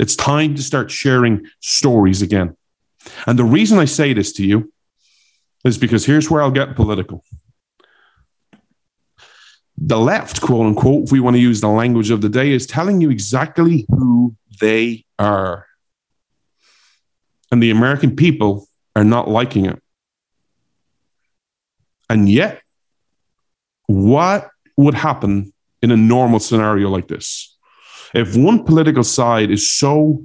[0.00, 2.56] It's time to start sharing stories again.
[3.26, 4.72] And the reason I say this to you
[5.64, 7.24] is because here's where I'll get political.
[9.76, 12.66] The left, quote unquote, if we want to use the language of the day, is
[12.66, 15.66] telling you exactly who they are.
[17.50, 19.82] And the American people are not liking it.
[22.08, 22.61] And yet,
[23.92, 25.52] what would happen
[25.82, 27.56] in a normal scenario like this?
[28.14, 30.24] If one political side is so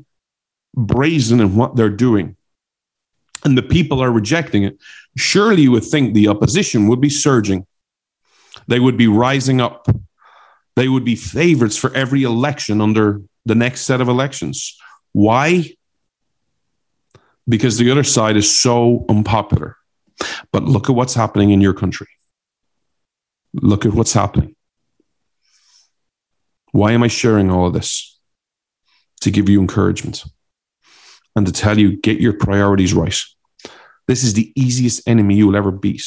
[0.75, 2.35] brazen in what they're doing
[3.43, 4.77] and the people are rejecting it,
[5.17, 7.65] surely you would think the opposition would be surging.
[8.67, 9.87] They would be rising up.
[10.75, 14.77] They would be favorites for every election under the next set of elections.
[15.13, 15.71] Why?
[17.47, 19.77] Because the other side is so unpopular.
[20.51, 22.07] But look at what's happening in your country.
[23.53, 24.55] Look at what's happening.
[26.71, 28.19] Why am I sharing all of this?
[29.21, 30.23] To give you encouragement
[31.35, 33.19] and to tell you, get your priorities right.
[34.07, 36.03] This is the easiest enemy you will ever beat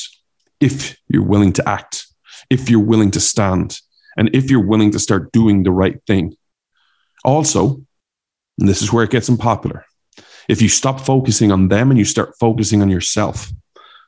[0.61, 2.07] if you're willing to act,
[2.51, 3.79] if you're willing to stand,
[4.17, 6.37] and if you're willing to start doing the right thing.
[7.25, 7.83] Also,
[8.59, 9.85] and this is where it gets unpopular,
[10.49, 13.51] if you stop focusing on them and you start focusing on yourself,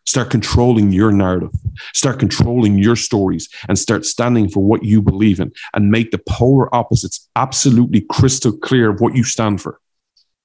[0.05, 1.51] Start controlling your narrative.
[1.95, 6.21] Start controlling your stories and start standing for what you believe in and make the
[6.29, 9.79] polar opposites absolutely crystal clear of what you stand for.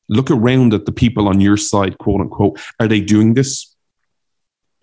[0.09, 2.59] Look around at the people on your side, quote unquote.
[2.79, 3.75] Are they doing this?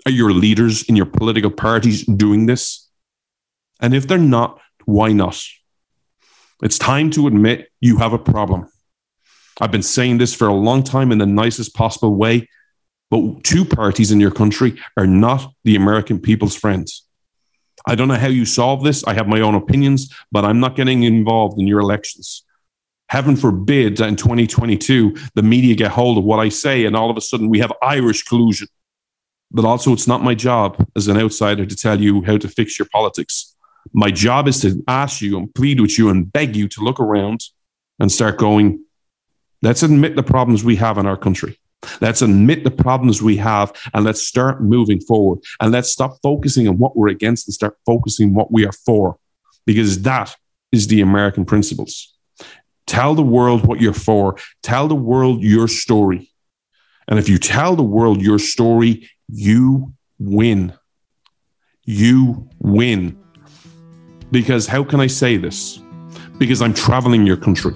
[0.06, 2.88] Are your leaders in your political parties doing this?
[3.80, 5.40] And if they're not, why not?
[6.62, 8.68] It's time to admit you have a problem.
[9.60, 12.48] I've been saying this for a long time in the nicest possible way,
[13.14, 17.06] but two parties in your country are not the American people's friends.
[17.86, 19.04] I don't know how you solve this.
[19.04, 22.42] I have my own opinions, but I'm not getting involved in your elections.
[23.08, 27.08] Heaven forbid that in 2022, the media get hold of what I say and all
[27.08, 28.66] of a sudden we have Irish collusion.
[29.52, 32.76] But also, it's not my job as an outsider to tell you how to fix
[32.80, 33.54] your politics.
[33.92, 36.98] My job is to ask you and plead with you and beg you to look
[36.98, 37.44] around
[38.00, 38.84] and start going,
[39.62, 41.60] let's admit the problems we have in our country.
[42.00, 45.40] Let's admit the problems we have and let's start moving forward.
[45.60, 49.18] And let's stop focusing on what we're against and start focusing what we are for,
[49.66, 50.36] because that
[50.72, 52.14] is the American principles.
[52.86, 54.36] Tell the world what you're for.
[54.62, 56.30] Tell the world your story.
[57.08, 60.72] And if you tell the world your story, you win.
[61.84, 63.18] You win.
[64.30, 65.80] Because how can I say this?
[66.38, 67.74] Because I'm traveling your country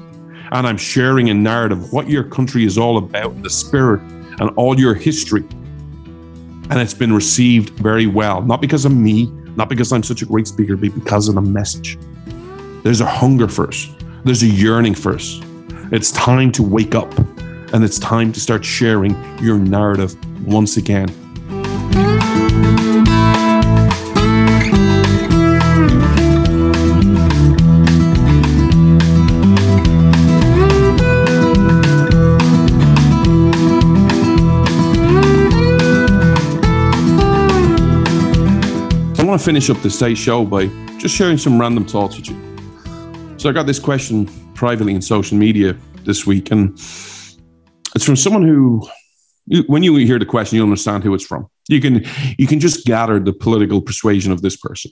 [0.52, 4.00] and I'm sharing a narrative of what your country is all about, the spirit
[4.40, 5.44] and all your history.
[6.70, 10.26] And it's been received very well, not because of me, not because I'm such a
[10.26, 11.98] great speaker, but because of the message.
[12.82, 13.90] There's a hunger first,
[14.24, 15.42] there's a yearning first.
[15.90, 17.16] It's time to wake up
[17.72, 21.08] and it's time to start sharing your narrative once again.
[39.38, 40.66] To finish up this day show by
[40.98, 42.36] just sharing some random thoughts with you.
[43.36, 46.70] So I got this question privately in social media this week, and
[47.94, 48.88] it's from someone who,
[49.66, 51.48] when you hear the question, you understand who it's from.
[51.68, 52.04] You can
[52.38, 54.90] you can just gather the political persuasion of this person,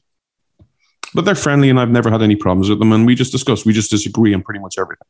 [1.14, 2.92] but they're friendly, and I've never had any problems with them.
[2.92, 5.08] And we just discuss, we just disagree on pretty much everything.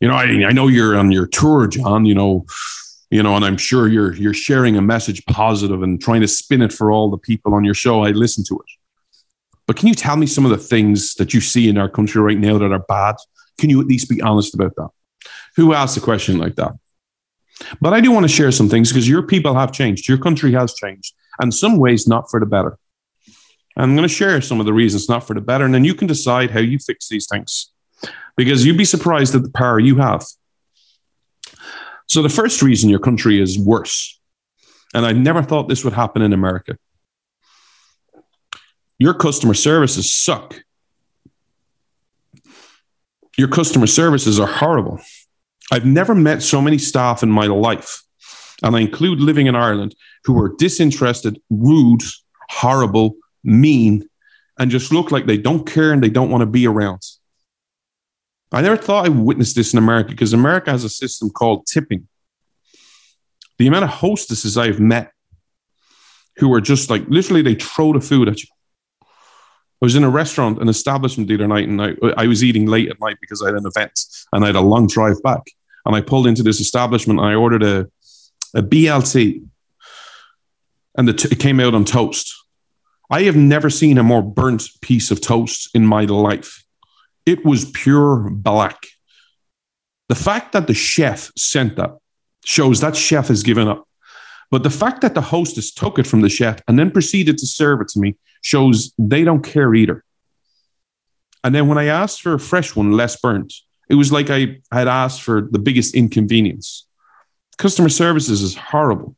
[0.00, 2.06] You know, I I know you're on your tour, John.
[2.06, 2.46] You know,
[3.10, 6.62] you know, and I'm sure you're you're sharing a message positive and trying to spin
[6.62, 8.04] it for all the people on your show.
[8.04, 8.66] I listen to it.
[9.66, 12.22] But can you tell me some of the things that you see in our country
[12.22, 13.16] right now that are bad?
[13.58, 14.90] Can you at least be honest about that?
[15.56, 16.72] Who asked a question like that?
[17.80, 20.08] But I do want to share some things because your people have changed.
[20.08, 22.78] Your country has changed, and some ways not for the better.
[23.78, 25.94] I'm going to share some of the reasons not for the better, and then you
[25.94, 27.70] can decide how you fix these things.
[28.36, 30.24] Because you'd be surprised at the power you have
[32.16, 34.18] so the first reason your country is worse,
[34.94, 36.78] and I never thought this would happen in America.
[38.98, 40.58] Your customer services suck.
[43.36, 44.98] Your customer services are horrible.
[45.70, 48.02] I've never met so many staff in my life,
[48.62, 52.00] and I include living in Ireland, who are disinterested, rude,
[52.48, 54.08] horrible, mean,
[54.58, 57.02] and just look like they don't care and they don't want to be around.
[58.52, 61.66] I never thought I would witness this in America because America has a system called
[61.66, 62.06] tipping.
[63.58, 65.12] The amount of hostesses I've met
[66.36, 68.48] who are just like literally they throw the food at you.
[69.02, 72.66] I was in a restaurant, an establishment the other night, and I, I was eating
[72.66, 74.00] late at night because I had an event
[74.32, 75.42] and I had a long drive back.
[75.84, 77.86] And I pulled into this establishment and I ordered a,
[78.54, 79.46] a BLT,
[80.96, 82.34] and t- it came out on toast.
[83.10, 86.64] I have never seen a more burnt piece of toast in my life.
[87.26, 88.86] It was pure black.
[90.08, 91.90] The fact that the chef sent that
[92.44, 93.86] shows that chef has given up.
[94.50, 97.46] But the fact that the hostess took it from the chef and then proceeded to
[97.46, 100.04] serve it to me shows they don't care either.
[101.42, 103.52] And then when I asked for a fresh one, less burnt,
[103.88, 106.86] it was like I had asked for the biggest inconvenience.
[107.58, 109.16] Customer services is horrible.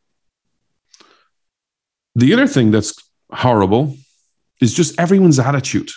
[2.15, 2.95] The other thing that's
[3.31, 3.97] horrible
[4.61, 5.91] is just everyone's attitude.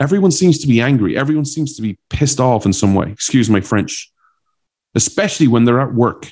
[0.00, 1.16] Everyone seems to be angry.
[1.16, 3.10] Everyone seems to be pissed off in some way.
[3.10, 4.12] Excuse my French,
[4.94, 6.30] especially when they're at work.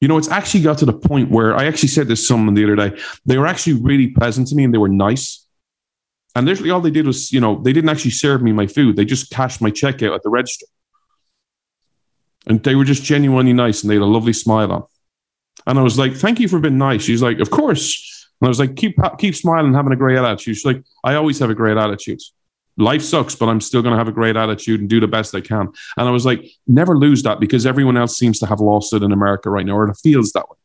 [0.00, 2.54] You know, it's actually got to the point where I actually said this to someone
[2.54, 3.00] the other day.
[3.24, 5.46] They were actually really pleasant to me and they were nice.
[6.34, 8.96] And literally all they did was, you know, they didn't actually serve me my food.
[8.96, 10.66] They just cashed my check out at the register.
[12.46, 14.84] And they were just genuinely nice and they had a lovely smile on.
[15.66, 17.02] And I was like, thank you for being nice.
[17.02, 18.10] She's like, of course.
[18.44, 20.56] And I was like, keep keep smiling, having a great attitude.
[20.56, 22.20] She's like, I always have a great attitude.
[22.76, 25.34] Life sucks, but I'm still going to have a great attitude and do the best
[25.34, 25.68] I can.
[25.96, 29.02] And I was like, never lose that because everyone else seems to have lost it
[29.02, 30.58] in America right now, or it feels that way.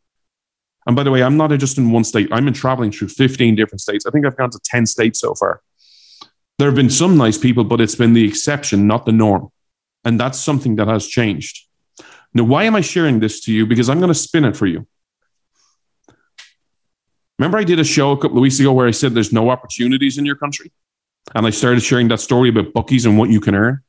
[0.87, 2.27] And by the way, I'm not just in one state.
[2.33, 4.05] I'm in traveling through 15 different states.
[4.05, 5.61] I think I've gone to 10 states so far.
[6.57, 9.53] There have been some nice people, but it's been the exception, not the norm.
[10.03, 11.65] And that's something that has changed.
[12.33, 13.65] Now, why am I sharing this to you?
[13.65, 14.85] Because I'm going to spin it for you.
[17.39, 19.49] Remember, I did a show a couple of weeks ago where I said there's no
[19.49, 20.71] opportunities in your country?
[21.33, 23.81] And I started sharing that story about bookies and what you can earn.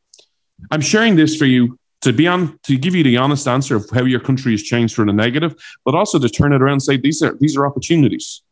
[0.71, 3.91] I'm sharing this for you to be on to give you the honest answer of
[3.91, 6.83] how your country has changed for the negative, but also to turn it around and
[6.83, 8.43] say these are these are opportunities.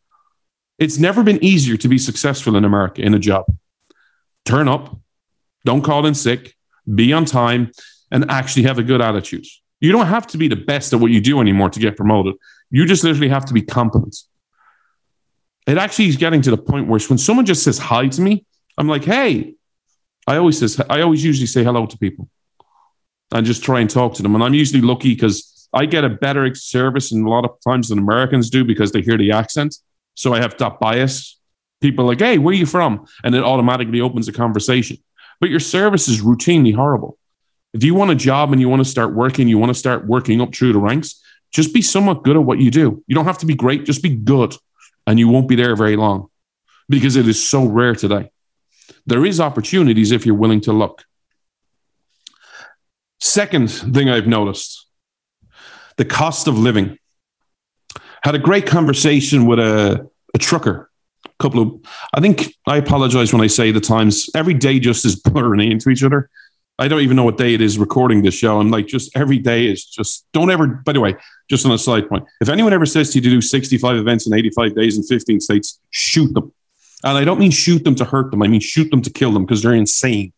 [0.79, 3.47] It's never been easier to be successful in America in a job.
[4.45, 4.99] Turn up,
[5.65, 6.57] don't call in sick,
[6.93, 7.71] be on time,
[8.11, 9.47] and actually have a good attitude.
[9.81, 12.35] You don't have to be the best at what you do anymore to get promoted.
[12.71, 14.17] You just literally have to be competent.
[15.69, 18.45] It actually is getting to the point where when someone just says hi to me,
[18.77, 19.55] I'm like, hey.
[20.27, 22.29] I always says I always usually say hello to people
[23.33, 24.35] and just try and talk to them.
[24.35, 27.89] And I'm usually lucky because I get a better service in a lot of times
[27.89, 29.77] than Americans do because they hear the accent.
[30.15, 31.39] So I have that bias.
[31.81, 33.07] People like, hey, where are you from?
[33.25, 34.99] And it automatically opens a conversation.
[35.41, 37.19] But your service is routinely horrible.
[37.73, 40.07] If you want a job and you want to start working, you want to start
[40.07, 43.03] working up through the ranks, just be somewhat good at what you do.
[43.07, 44.55] You don't have to be great, just be good.
[45.09, 46.29] And you won't be there very long
[46.87, 48.31] because it is so rare today.
[49.07, 51.03] There is opportunities if you're willing to look.
[53.19, 54.87] Second thing I've noticed
[55.97, 56.99] the cost of living.
[58.23, 60.91] Had a great conversation with a, a trucker.
[61.25, 61.81] A couple of,
[62.13, 64.29] I think I apologize when I say the times.
[64.35, 66.29] Every day just is blurring into each other.
[66.79, 68.61] I don't even know what day it is recording this show.
[68.61, 71.17] I'm like, just every day is just, don't ever, by the way,
[71.51, 74.27] just on a side point, if anyone ever says to you to do 65 events
[74.27, 76.53] in 85 days in 15 states, shoot them.
[77.03, 78.43] And I don't mean shoot them to hurt them.
[78.43, 80.33] I mean shoot them to kill them because they're insane.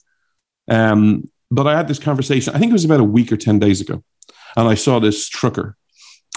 [0.68, 3.58] Um, but I had this conversation, I think it was about a week or 10
[3.58, 4.02] days ago.
[4.56, 5.76] And I saw this trucker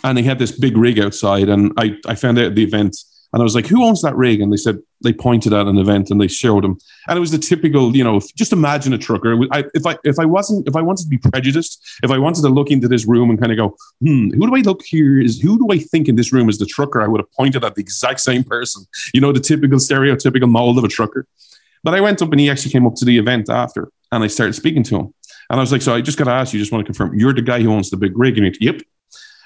[0.03, 1.47] and he had this big rig outside.
[1.49, 2.97] And I, I found out at the event
[3.33, 4.41] and I was like, who owns that rig?
[4.41, 6.77] And they said, they pointed at an event and they showed him.
[7.07, 9.35] And it was the typical, you know, just imagine a trucker.
[9.51, 12.43] I, if I, if I wasn't, if I wanted to be prejudiced, if I wanted
[12.43, 15.19] to look into this room and kind of go, hmm, who do I look here
[15.19, 17.01] is, who do I think in this room is the trucker?
[17.01, 20.77] I would have pointed at the exact same person, you know, the typical stereotypical mold
[20.77, 21.25] of a trucker.
[21.83, 24.27] But I went up and he actually came up to the event after and I
[24.27, 25.13] started speaking to him.
[25.49, 27.17] And I was like, so I just got to ask you, just want to confirm,
[27.17, 28.37] you're the guy who owns the big rig.
[28.37, 28.81] And he went, yep.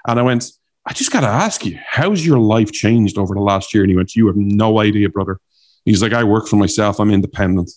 [0.08, 0.52] And I went,
[0.88, 3.84] I just got to ask you, how's your life changed over the last year?
[3.84, 5.40] And he went, You have no idea, brother.
[5.84, 7.70] He's like, I work for myself, I'm independent.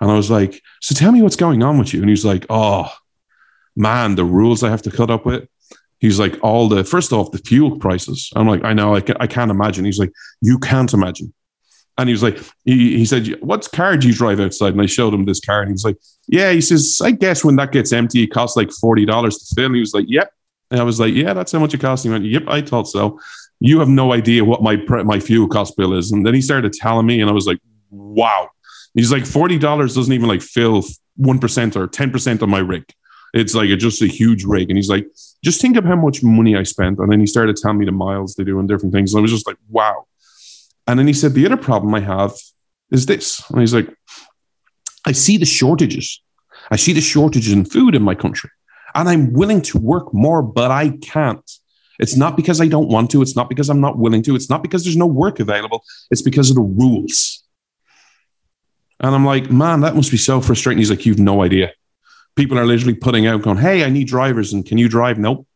[0.00, 2.00] And I was like, So tell me what's going on with you.
[2.00, 2.90] And he's like, Oh,
[3.76, 5.46] man, the rules I have to cut up with.
[5.98, 8.30] He's like, All the, first off, the fuel prices.
[8.34, 9.84] I'm like, I know, I, can't imagine.
[9.84, 11.34] He's like, You can't imagine.
[11.98, 14.72] And he was like, he, he said, What car do you drive outside?
[14.72, 15.60] And I showed him this car.
[15.60, 18.68] And he's like, Yeah, he says, I guess when that gets empty, it costs like
[18.68, 19.66] $40 to fill.
[19.66, 20.32] And he was like, Yep.
[20.70, 22.04] And I was like, yeah, that's how much it costs.
[22.04, 23.18] He went, yep, I thought so.
[23.60, 26.12] You have no idea what my my fuel cost bill is.
[26.12, 27.58] And then he started telling me, and I was like,
[27.90, 28.48] wow.
[28.94, 30.82] He's like, $40 doesn't even like fill
[31.20, 32.84] 1% or 10% of my rig.
[33.34, 34.70] It's like a, just a huge rig.
[34.70, 35.06] And he's like,
[35.44, 36.98] just think of how much money I spent.
[36.98, 39.12] And then he started telling me the miles they do and different things.
[39.12, 40.06] And I was just like, wow.
[40.86, 42.32] And then he said, the other problem I have
[42.90, 43.48] is this.
[43.50, 43.88] And he's like,
[45.04, 46.22] I see the shortages.
[46.70, 48.50] I see the shortages in food in my country
[48.94, 51.50] and I'm willing to work more, but I can't.
[51.98, 53.22] It's not because I don't want to.
[53.22, 54.36] It's not because I'm not willing to.
[54.36, 55.82] It's not because there's no work available.
[56.10, 57.42] It's because of the rules.
[59.00, 60.78] And I'm like, man, that must be so frustrating.
[60.78, 61.72] He's like, you've no idea.
[62.36, 64.52] People are literally putting out, going, hey, I need drivers.
[64.52, 65.18] And can you drive?
[65.18, 65.46] Nope,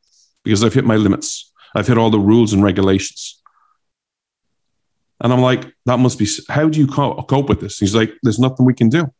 [0.42, 1.52] because I've hit my limits.
[1.74, 3.40] I've hit all the rules and regulations.
[5.20, 7.78] And I'm like, that must be, how do you cope with this?
[7.78, 9.12] He's like, there's nothing we can do.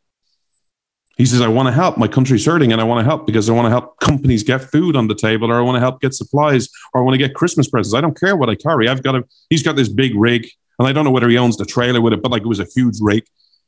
[1.17, 1.97] He says, I want to help.
[1.97, 4.61] My country's hurting and I want to help because I want to help companies get
[4.61, 7.19] food on the table or I want to help get supplies or I want to
[7.19, 7.95] get Christmas presents.
[7.95, 8.89] I don't care what I carry.
[8.89, 10.49] I've got a, he's got this big rig
[10.79, 12.59] and I don't know whether he owns the trailer with it, but like it was
[12.59, 13.23] a huge rig.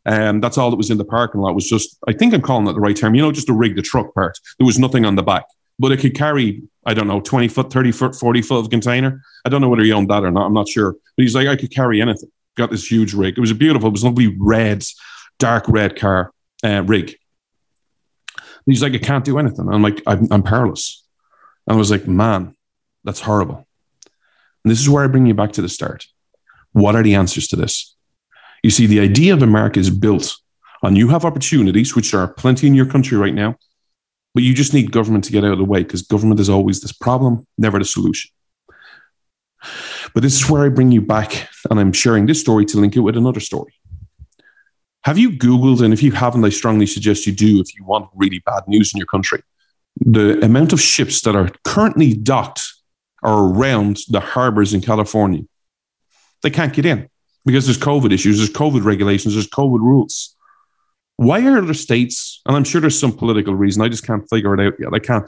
[0.05, 2.67] And that's all that was in the parking lot was just, I think I'm calling
[2.67, 4.39] it the right term, you know, just to rig, the truck part.
[4.57, 5.45] There was nothing on the back,
[5.77, 9.21] but it could carry, I don't know, 20 foot, 30 foot, 40 foot of container.
[9.45, 10.45] I don't know whether he owned that or not.
[10.45, 10.93] I'm not sure.
[10.93, 12.31] But he's like, I could carry anything.
[12.55, 13.37] Got this huge rig.
[13.37, 14.83] It was a beautiful, it was a lovely red,
[15.37, 16.31] dark red car
[16.63, 17.15] uh, rig
[18.73, 19.67] he's like, I can't do anything.
[19.69, 21.03] I'm like, I'm, I'm powerless.
[21.67, 22.55] And I was like, man,
[23.03, 23.67] that's horrible.
[24.63, 26.05] And this is where I bring you back to the start.
[26.73, 27.95] What are the answers to this?
[28.63, 30.35] You see, the idea of America is built
[30.83, 33.55] on you have opportunities, which are plenty in your country right now,
[34.33, 36.81] but you just need government to get out of the way because government is always
[36.81, 38.31] this problem, never the solution.
[40.13, 42.95] But this is where I bring you back, and I'm sharing this story to link
[42.95, 43.73] it with another story.
[45.05, 48.09] Have you Googled, and if you haven't, I strongly suggest you do if you want
[48.15, 49.43] really bad news in your country,
[49.97, 52.63] the amount of ships that are currently docked
[53.21, 55.43] are around the harbors in California.
[56.41, 57.07] They can't get in
[57.45, 60.35] because there's COVID issues, there's COVID regulations, there's COVID rules.
[61.17, 64.55] Why are other states, and I'm sure there's some political reason, I just can't figure
[64.55, 64.89] it out yet.
[64.91, 65.25] I can't,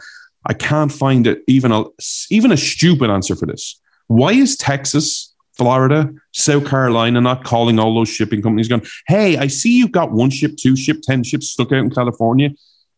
[0.47, 1.84] I can't find it even a
[2.32, 3.80] even a stupid answer for this.
[4.07, 9.47] Why is Texas, Florida, South Carolina not calling all those shipping companies going, hey, I
[9.47, 12.51] see you've got one ship, two ship, 10 ships stuck out in California.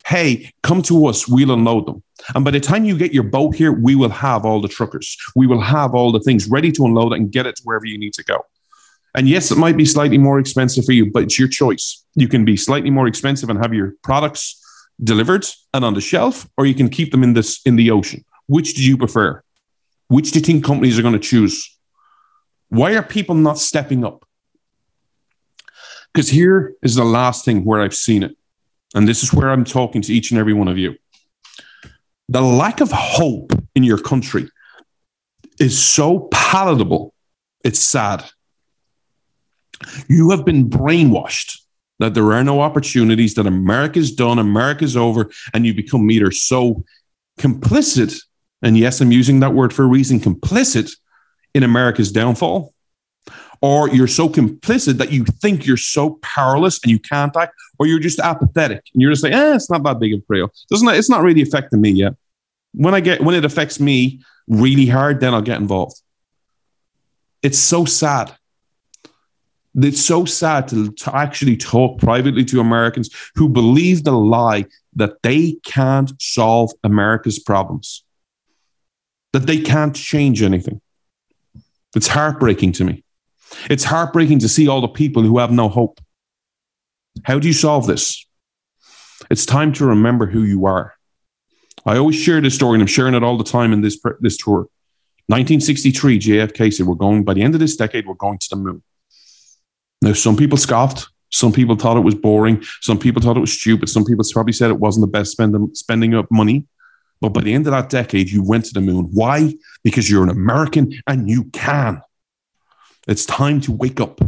[0.06, 2.04] Hey, come to us, we'll unload them.
[2.36, 5.16] And by the time you get your boat here, we will have all the truckers.
[5.38, 7.98] We will have all the things ready to unload and get it to wherever you
[7.98, 8.46] need to go.
[9.16, 12.06] And yes, it might be slightly more expensive for you, but it's your choice.
[12.16, 14.62] You can be slightly more expensive and have your products
[15.02, 18.26] delivered and on the shelf, or you can keep them in this in the ocean.
[18.48, 19.42] Which do you prefer?
[20.10, 21.79] Which do you think companies are going to choose?
[22.70, 24.26] Why are people not stepping up?
[26.14, 28.36] Because here is the last thing where I've seen it.
[28.96, 30.96] And this is where I'm talking to each and every one of you.
[32.30, 34.50] The lack of hope in your country
[35.60, 37.14] is so palatable,
[37.64, 38.24] it's sad.
[40.08, 41.60] You have been brainwashed
[42.00, 46.84] that there are no opportunities, that America's done, America's over, and you become either so
[47.40, 48.22] complicit,
[48.62, 50.92] and yes, I'm using that word for a reason, complicit
[51.54, 52.74] in America's downfall,
[53.62, 57.88] or you're so complicit that you think you're so powerless and you can't act, or
[57.88, 60.52] you're just apathetic and you're just like, eh, it's not that big of a deal.
[60.70, 62.16] Doesn't it's not really affecting me yet.
[62.74, 66.02] When I get when it affects me really hard, then I'll get involved.
[67.42, 68.36] It's so sad
[69.76, 75.22] it's so sad to, to actually talk privately to Americans who believe the lie that
[75.22, 78.04] they can't solve America's problems,
[79.34, 80.82] that they can't change anything.
[81.96, 83.04] It's heartbreaking to me.
[83.70, 86.00] It's heartbreaking to see all the people who have no hope.
[87.24, 88.26] How do you solve this?
[89.30, 90.94] It's time to remember who you are.
[91.86, 94.38] I always share this story, and I'm sharing it all the time in this, this
[94.38, 94.68] tour.
[95.28, 98.56] 1963, JFK said, We're going, by the end of this decade, we're going to the
[98.56, 98.84] moon.
[100.02, 101.08] Now, some people scoffed.
[101.32, 102.64] Some people thought it was boring.
[102.82, 103.90] Some people thought it was stupid.
[103.90, 106.66] Some people probably said it wasn't the best spending, spending of money.
[107.22, 109.10] But by the end of that decade, you went to the moon.
[109.12, 109.54] Why?
[109.84, 112.02] Because you're an American and you can.
[113.08, 114.22] It's time to wake up.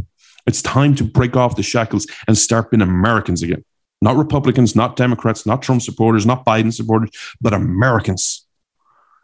[0.46, 3.64] It's time to break off the shackles and start being Americans again.
[4.00, 8.46] Not Republicans, not Democrats, not Trump supporters, not Biden supporters, but Americans.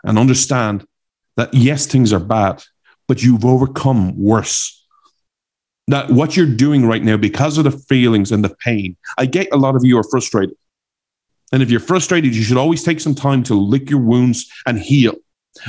[0.05, 0.87] And understand
[1.37, 2.63] that yes, things are bad,
[3.09, 4.79] but you've overcome worse
[5.89, 9.49] that what you're doing right now, because of the feelings and the pain, I get
[9.53, 10.55] a lot of you are frustrated.
[11.53, 14.79] And if you're frustrated, you should always take some time to lick your wounds and
[14.79, 15.15] heal.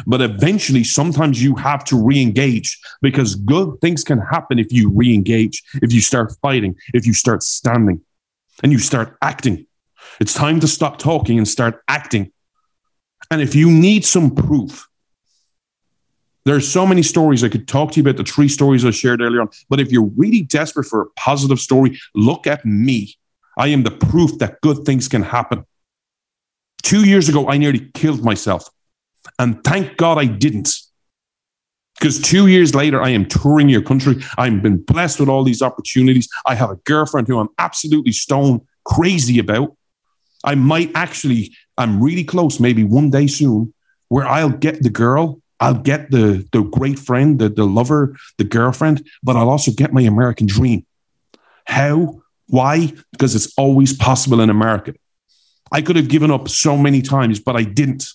[0.06, 4.90] But eventually, sometimes you have to re engage because good things can happen if you
[4.90, 8.02] re engage, if you start fighting, if you start standing
[8.62, 9.66] and you start acting.
[10.20, 12.32] It's time to stop talking and start acting.
[13.32, 14.88] And if you need some proof,
[16.46, 19.22] there's so many stories I could talk to you about the three stories I shared
[19.22, 19.50] earlier on.
[19.70, 23.16] But if you're really desperate for a positive story, look at me.
[23.58, 25.66] I am the proof that good things can happen.
[26.84, 28.70] Two years ago, I nearly killed myself.
[29.38, 30.70] And thank God I didn't.
[32.00, 34.24] Because two years later, I am touring your country.
[34.38, 36.30] I've been blessed with all these opportunities.
[36.46, 39.76] I have a girlfriend who I'm absolutely stone crazy about.
[40.46, 43.74] I might actually, I'm really close, maybe one day soon,
[44.08, 48.44] where I'll get the girl I'll get the the great friend, the, the lover, the
[48.44, 50.86] girlfriend, but I'll also get my American dream.
[51.66, 52.22] How?
[52.48, 52.94] Why?
[53.12, 54.94] Because it's always possible in America.
[55.72, 58.06] I could have given up so many times, but I didn't.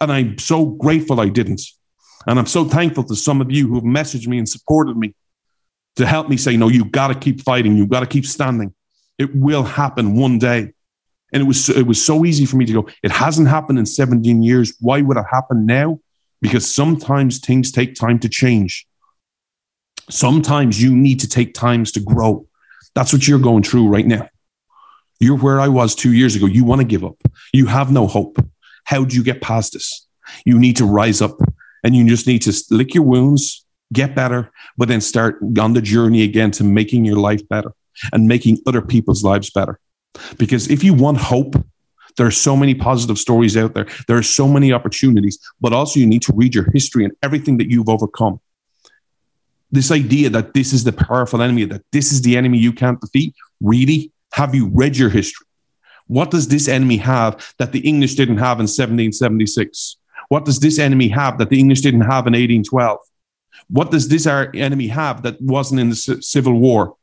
[0.00, 1.62] And I'm so grateful I didn't.
[2.26, 5.14] And I'm so thankful to some of you who have messaged me and supported me
[5.96, 7.76] to help me say, no, you got to keep fighting.
[7.76, 8.74] You got to keep standing.
[9.18, 10.72] It will happen one day.
[11.32, 13.86] And it was, it was so easy for me to go, it hasn't happened in
[13.86, 14.74] 17 years.
[14.80, 16.00] Why would it happen now?
[16.40, 18.86] because sometimes things take time to change.
[20.10, 22.46] Sometimes you need to take times to grow.
[22.94, 24.28] That's what you're going through right now.
[25.20, 26.46] You're where I was two years ago.
[26.46, 27.16] You want to give up.
[27.52, 28.38] You have no hope.
[28.84, 30.06] How do you get past this?
[30.44, 31.38] You need to rise up
[31.82, 35.80] and you just need to lick your wounds, get better, but then start on the
[35.80, 37.72] journey again to making your life better
[38.12, 39.78] and making other people's lives better.
[40.38, 41.54] Because if you want hope,
[42.16, 43.86] there are so many positive stories out there.
[44.08, 47.58] There are so many opportunities, but also you need to read your history and everything
[47.58, 48.40] that you've overcome.
[49.70, 53.00] This idea that this is the powerful enemy, that this is the enemy you can't
[53.00, 54.12] defeat, really?
[54.32, 55.46] Have you read your history?
[56.06, 59.96] What does this enemy have that the English didn't have in 1776?
[60.28, 62.98] What does this enemy have that the English didn't have in 1812?
[63.68, 66.96] What does this enemy have that wasn't in the Civil War?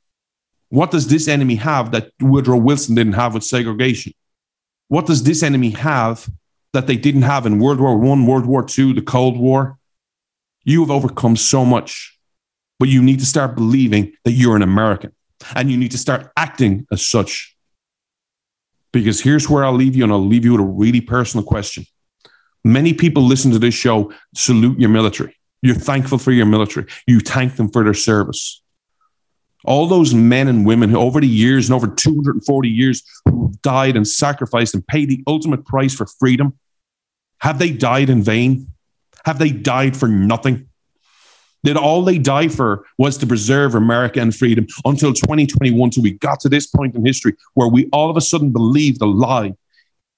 [0.70, 4.14] What does this enemy have that Woodrow Wilson didn't have with segregation?
[4.88, 6.30] What does this enemy have
[6.72, 9.78] that they didn't have in World War One, World War Two, the Cold War?
[10.64, 12.18] You have overcome so much,
[12.80, 15.12] but you need to start believing that you're an American
[15.56, 17.56] and you need to start acting as such.
[18.92, 21.86] Because here's where I'll leave you, and I'll leave you with a really personal question.
[22.64, 25.36] Many people listen to this show, salute your military.
[25.62, 26.88] You're thankful for your military.
[27.08, 28.62] You thank them for their service.
[29.66, 33.96] All those men and women who, over the years and over 240 years, who died
[33.96, 36.58] and sacrificed and paid the ultimate price for freedom,
[37.40, 38.68] have they died in vain?
[39.26, 40.68] Have they died for nothing?
[41.64, 46.12] That all they died for was to preserve America and freedom until 2021, till we
[46.12, 49.54] got to this point in history where we all of a sudden believed the lie.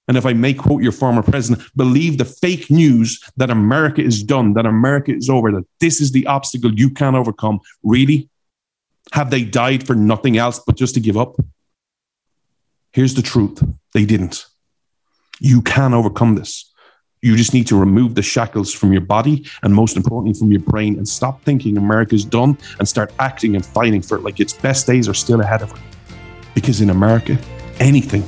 [0.07, 4.23] And if I may quote your former president, believe the fake news that America is
[4.23, 7.59] done, that America is over, that this is the obstacle you can't overcome.
[7.83, 8.29] Really?
[9.13, 11.35] Have they died for nothing else but just to give up?
[12.91, 14.45] Here's the truth they didn't.
[15.39, 16.71] You can overcome this.
[17.26, 20.61] You just need to remove the shackles from your body and, most importantly, from your
[20.61, 24.53] brain and stop thinking America's done and start acting and fighting for it like its
[24.53, 25.80] best days are still ahead of it.
[26.53, 27.36] Because in America,
[27.80, 28.23] anything,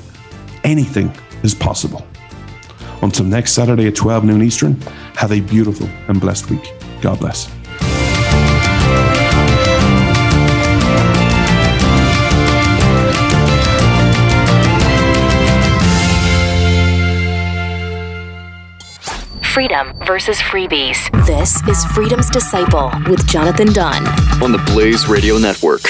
[0.64, 2.08] anything is possible.
[3.04, 4.82] Until next Saturday at 12 noon Eastern,
[5.14, 6.74] have a beautiful and blessed week.
[7.00, 7.56] God bless.
[19.58, 21.10] Freedom versus freebies.
[21.26, 24.06] This is Freedom's Disciple with Jonathan Dunn
[24.40, 25.82] on the Blaze Radio Network.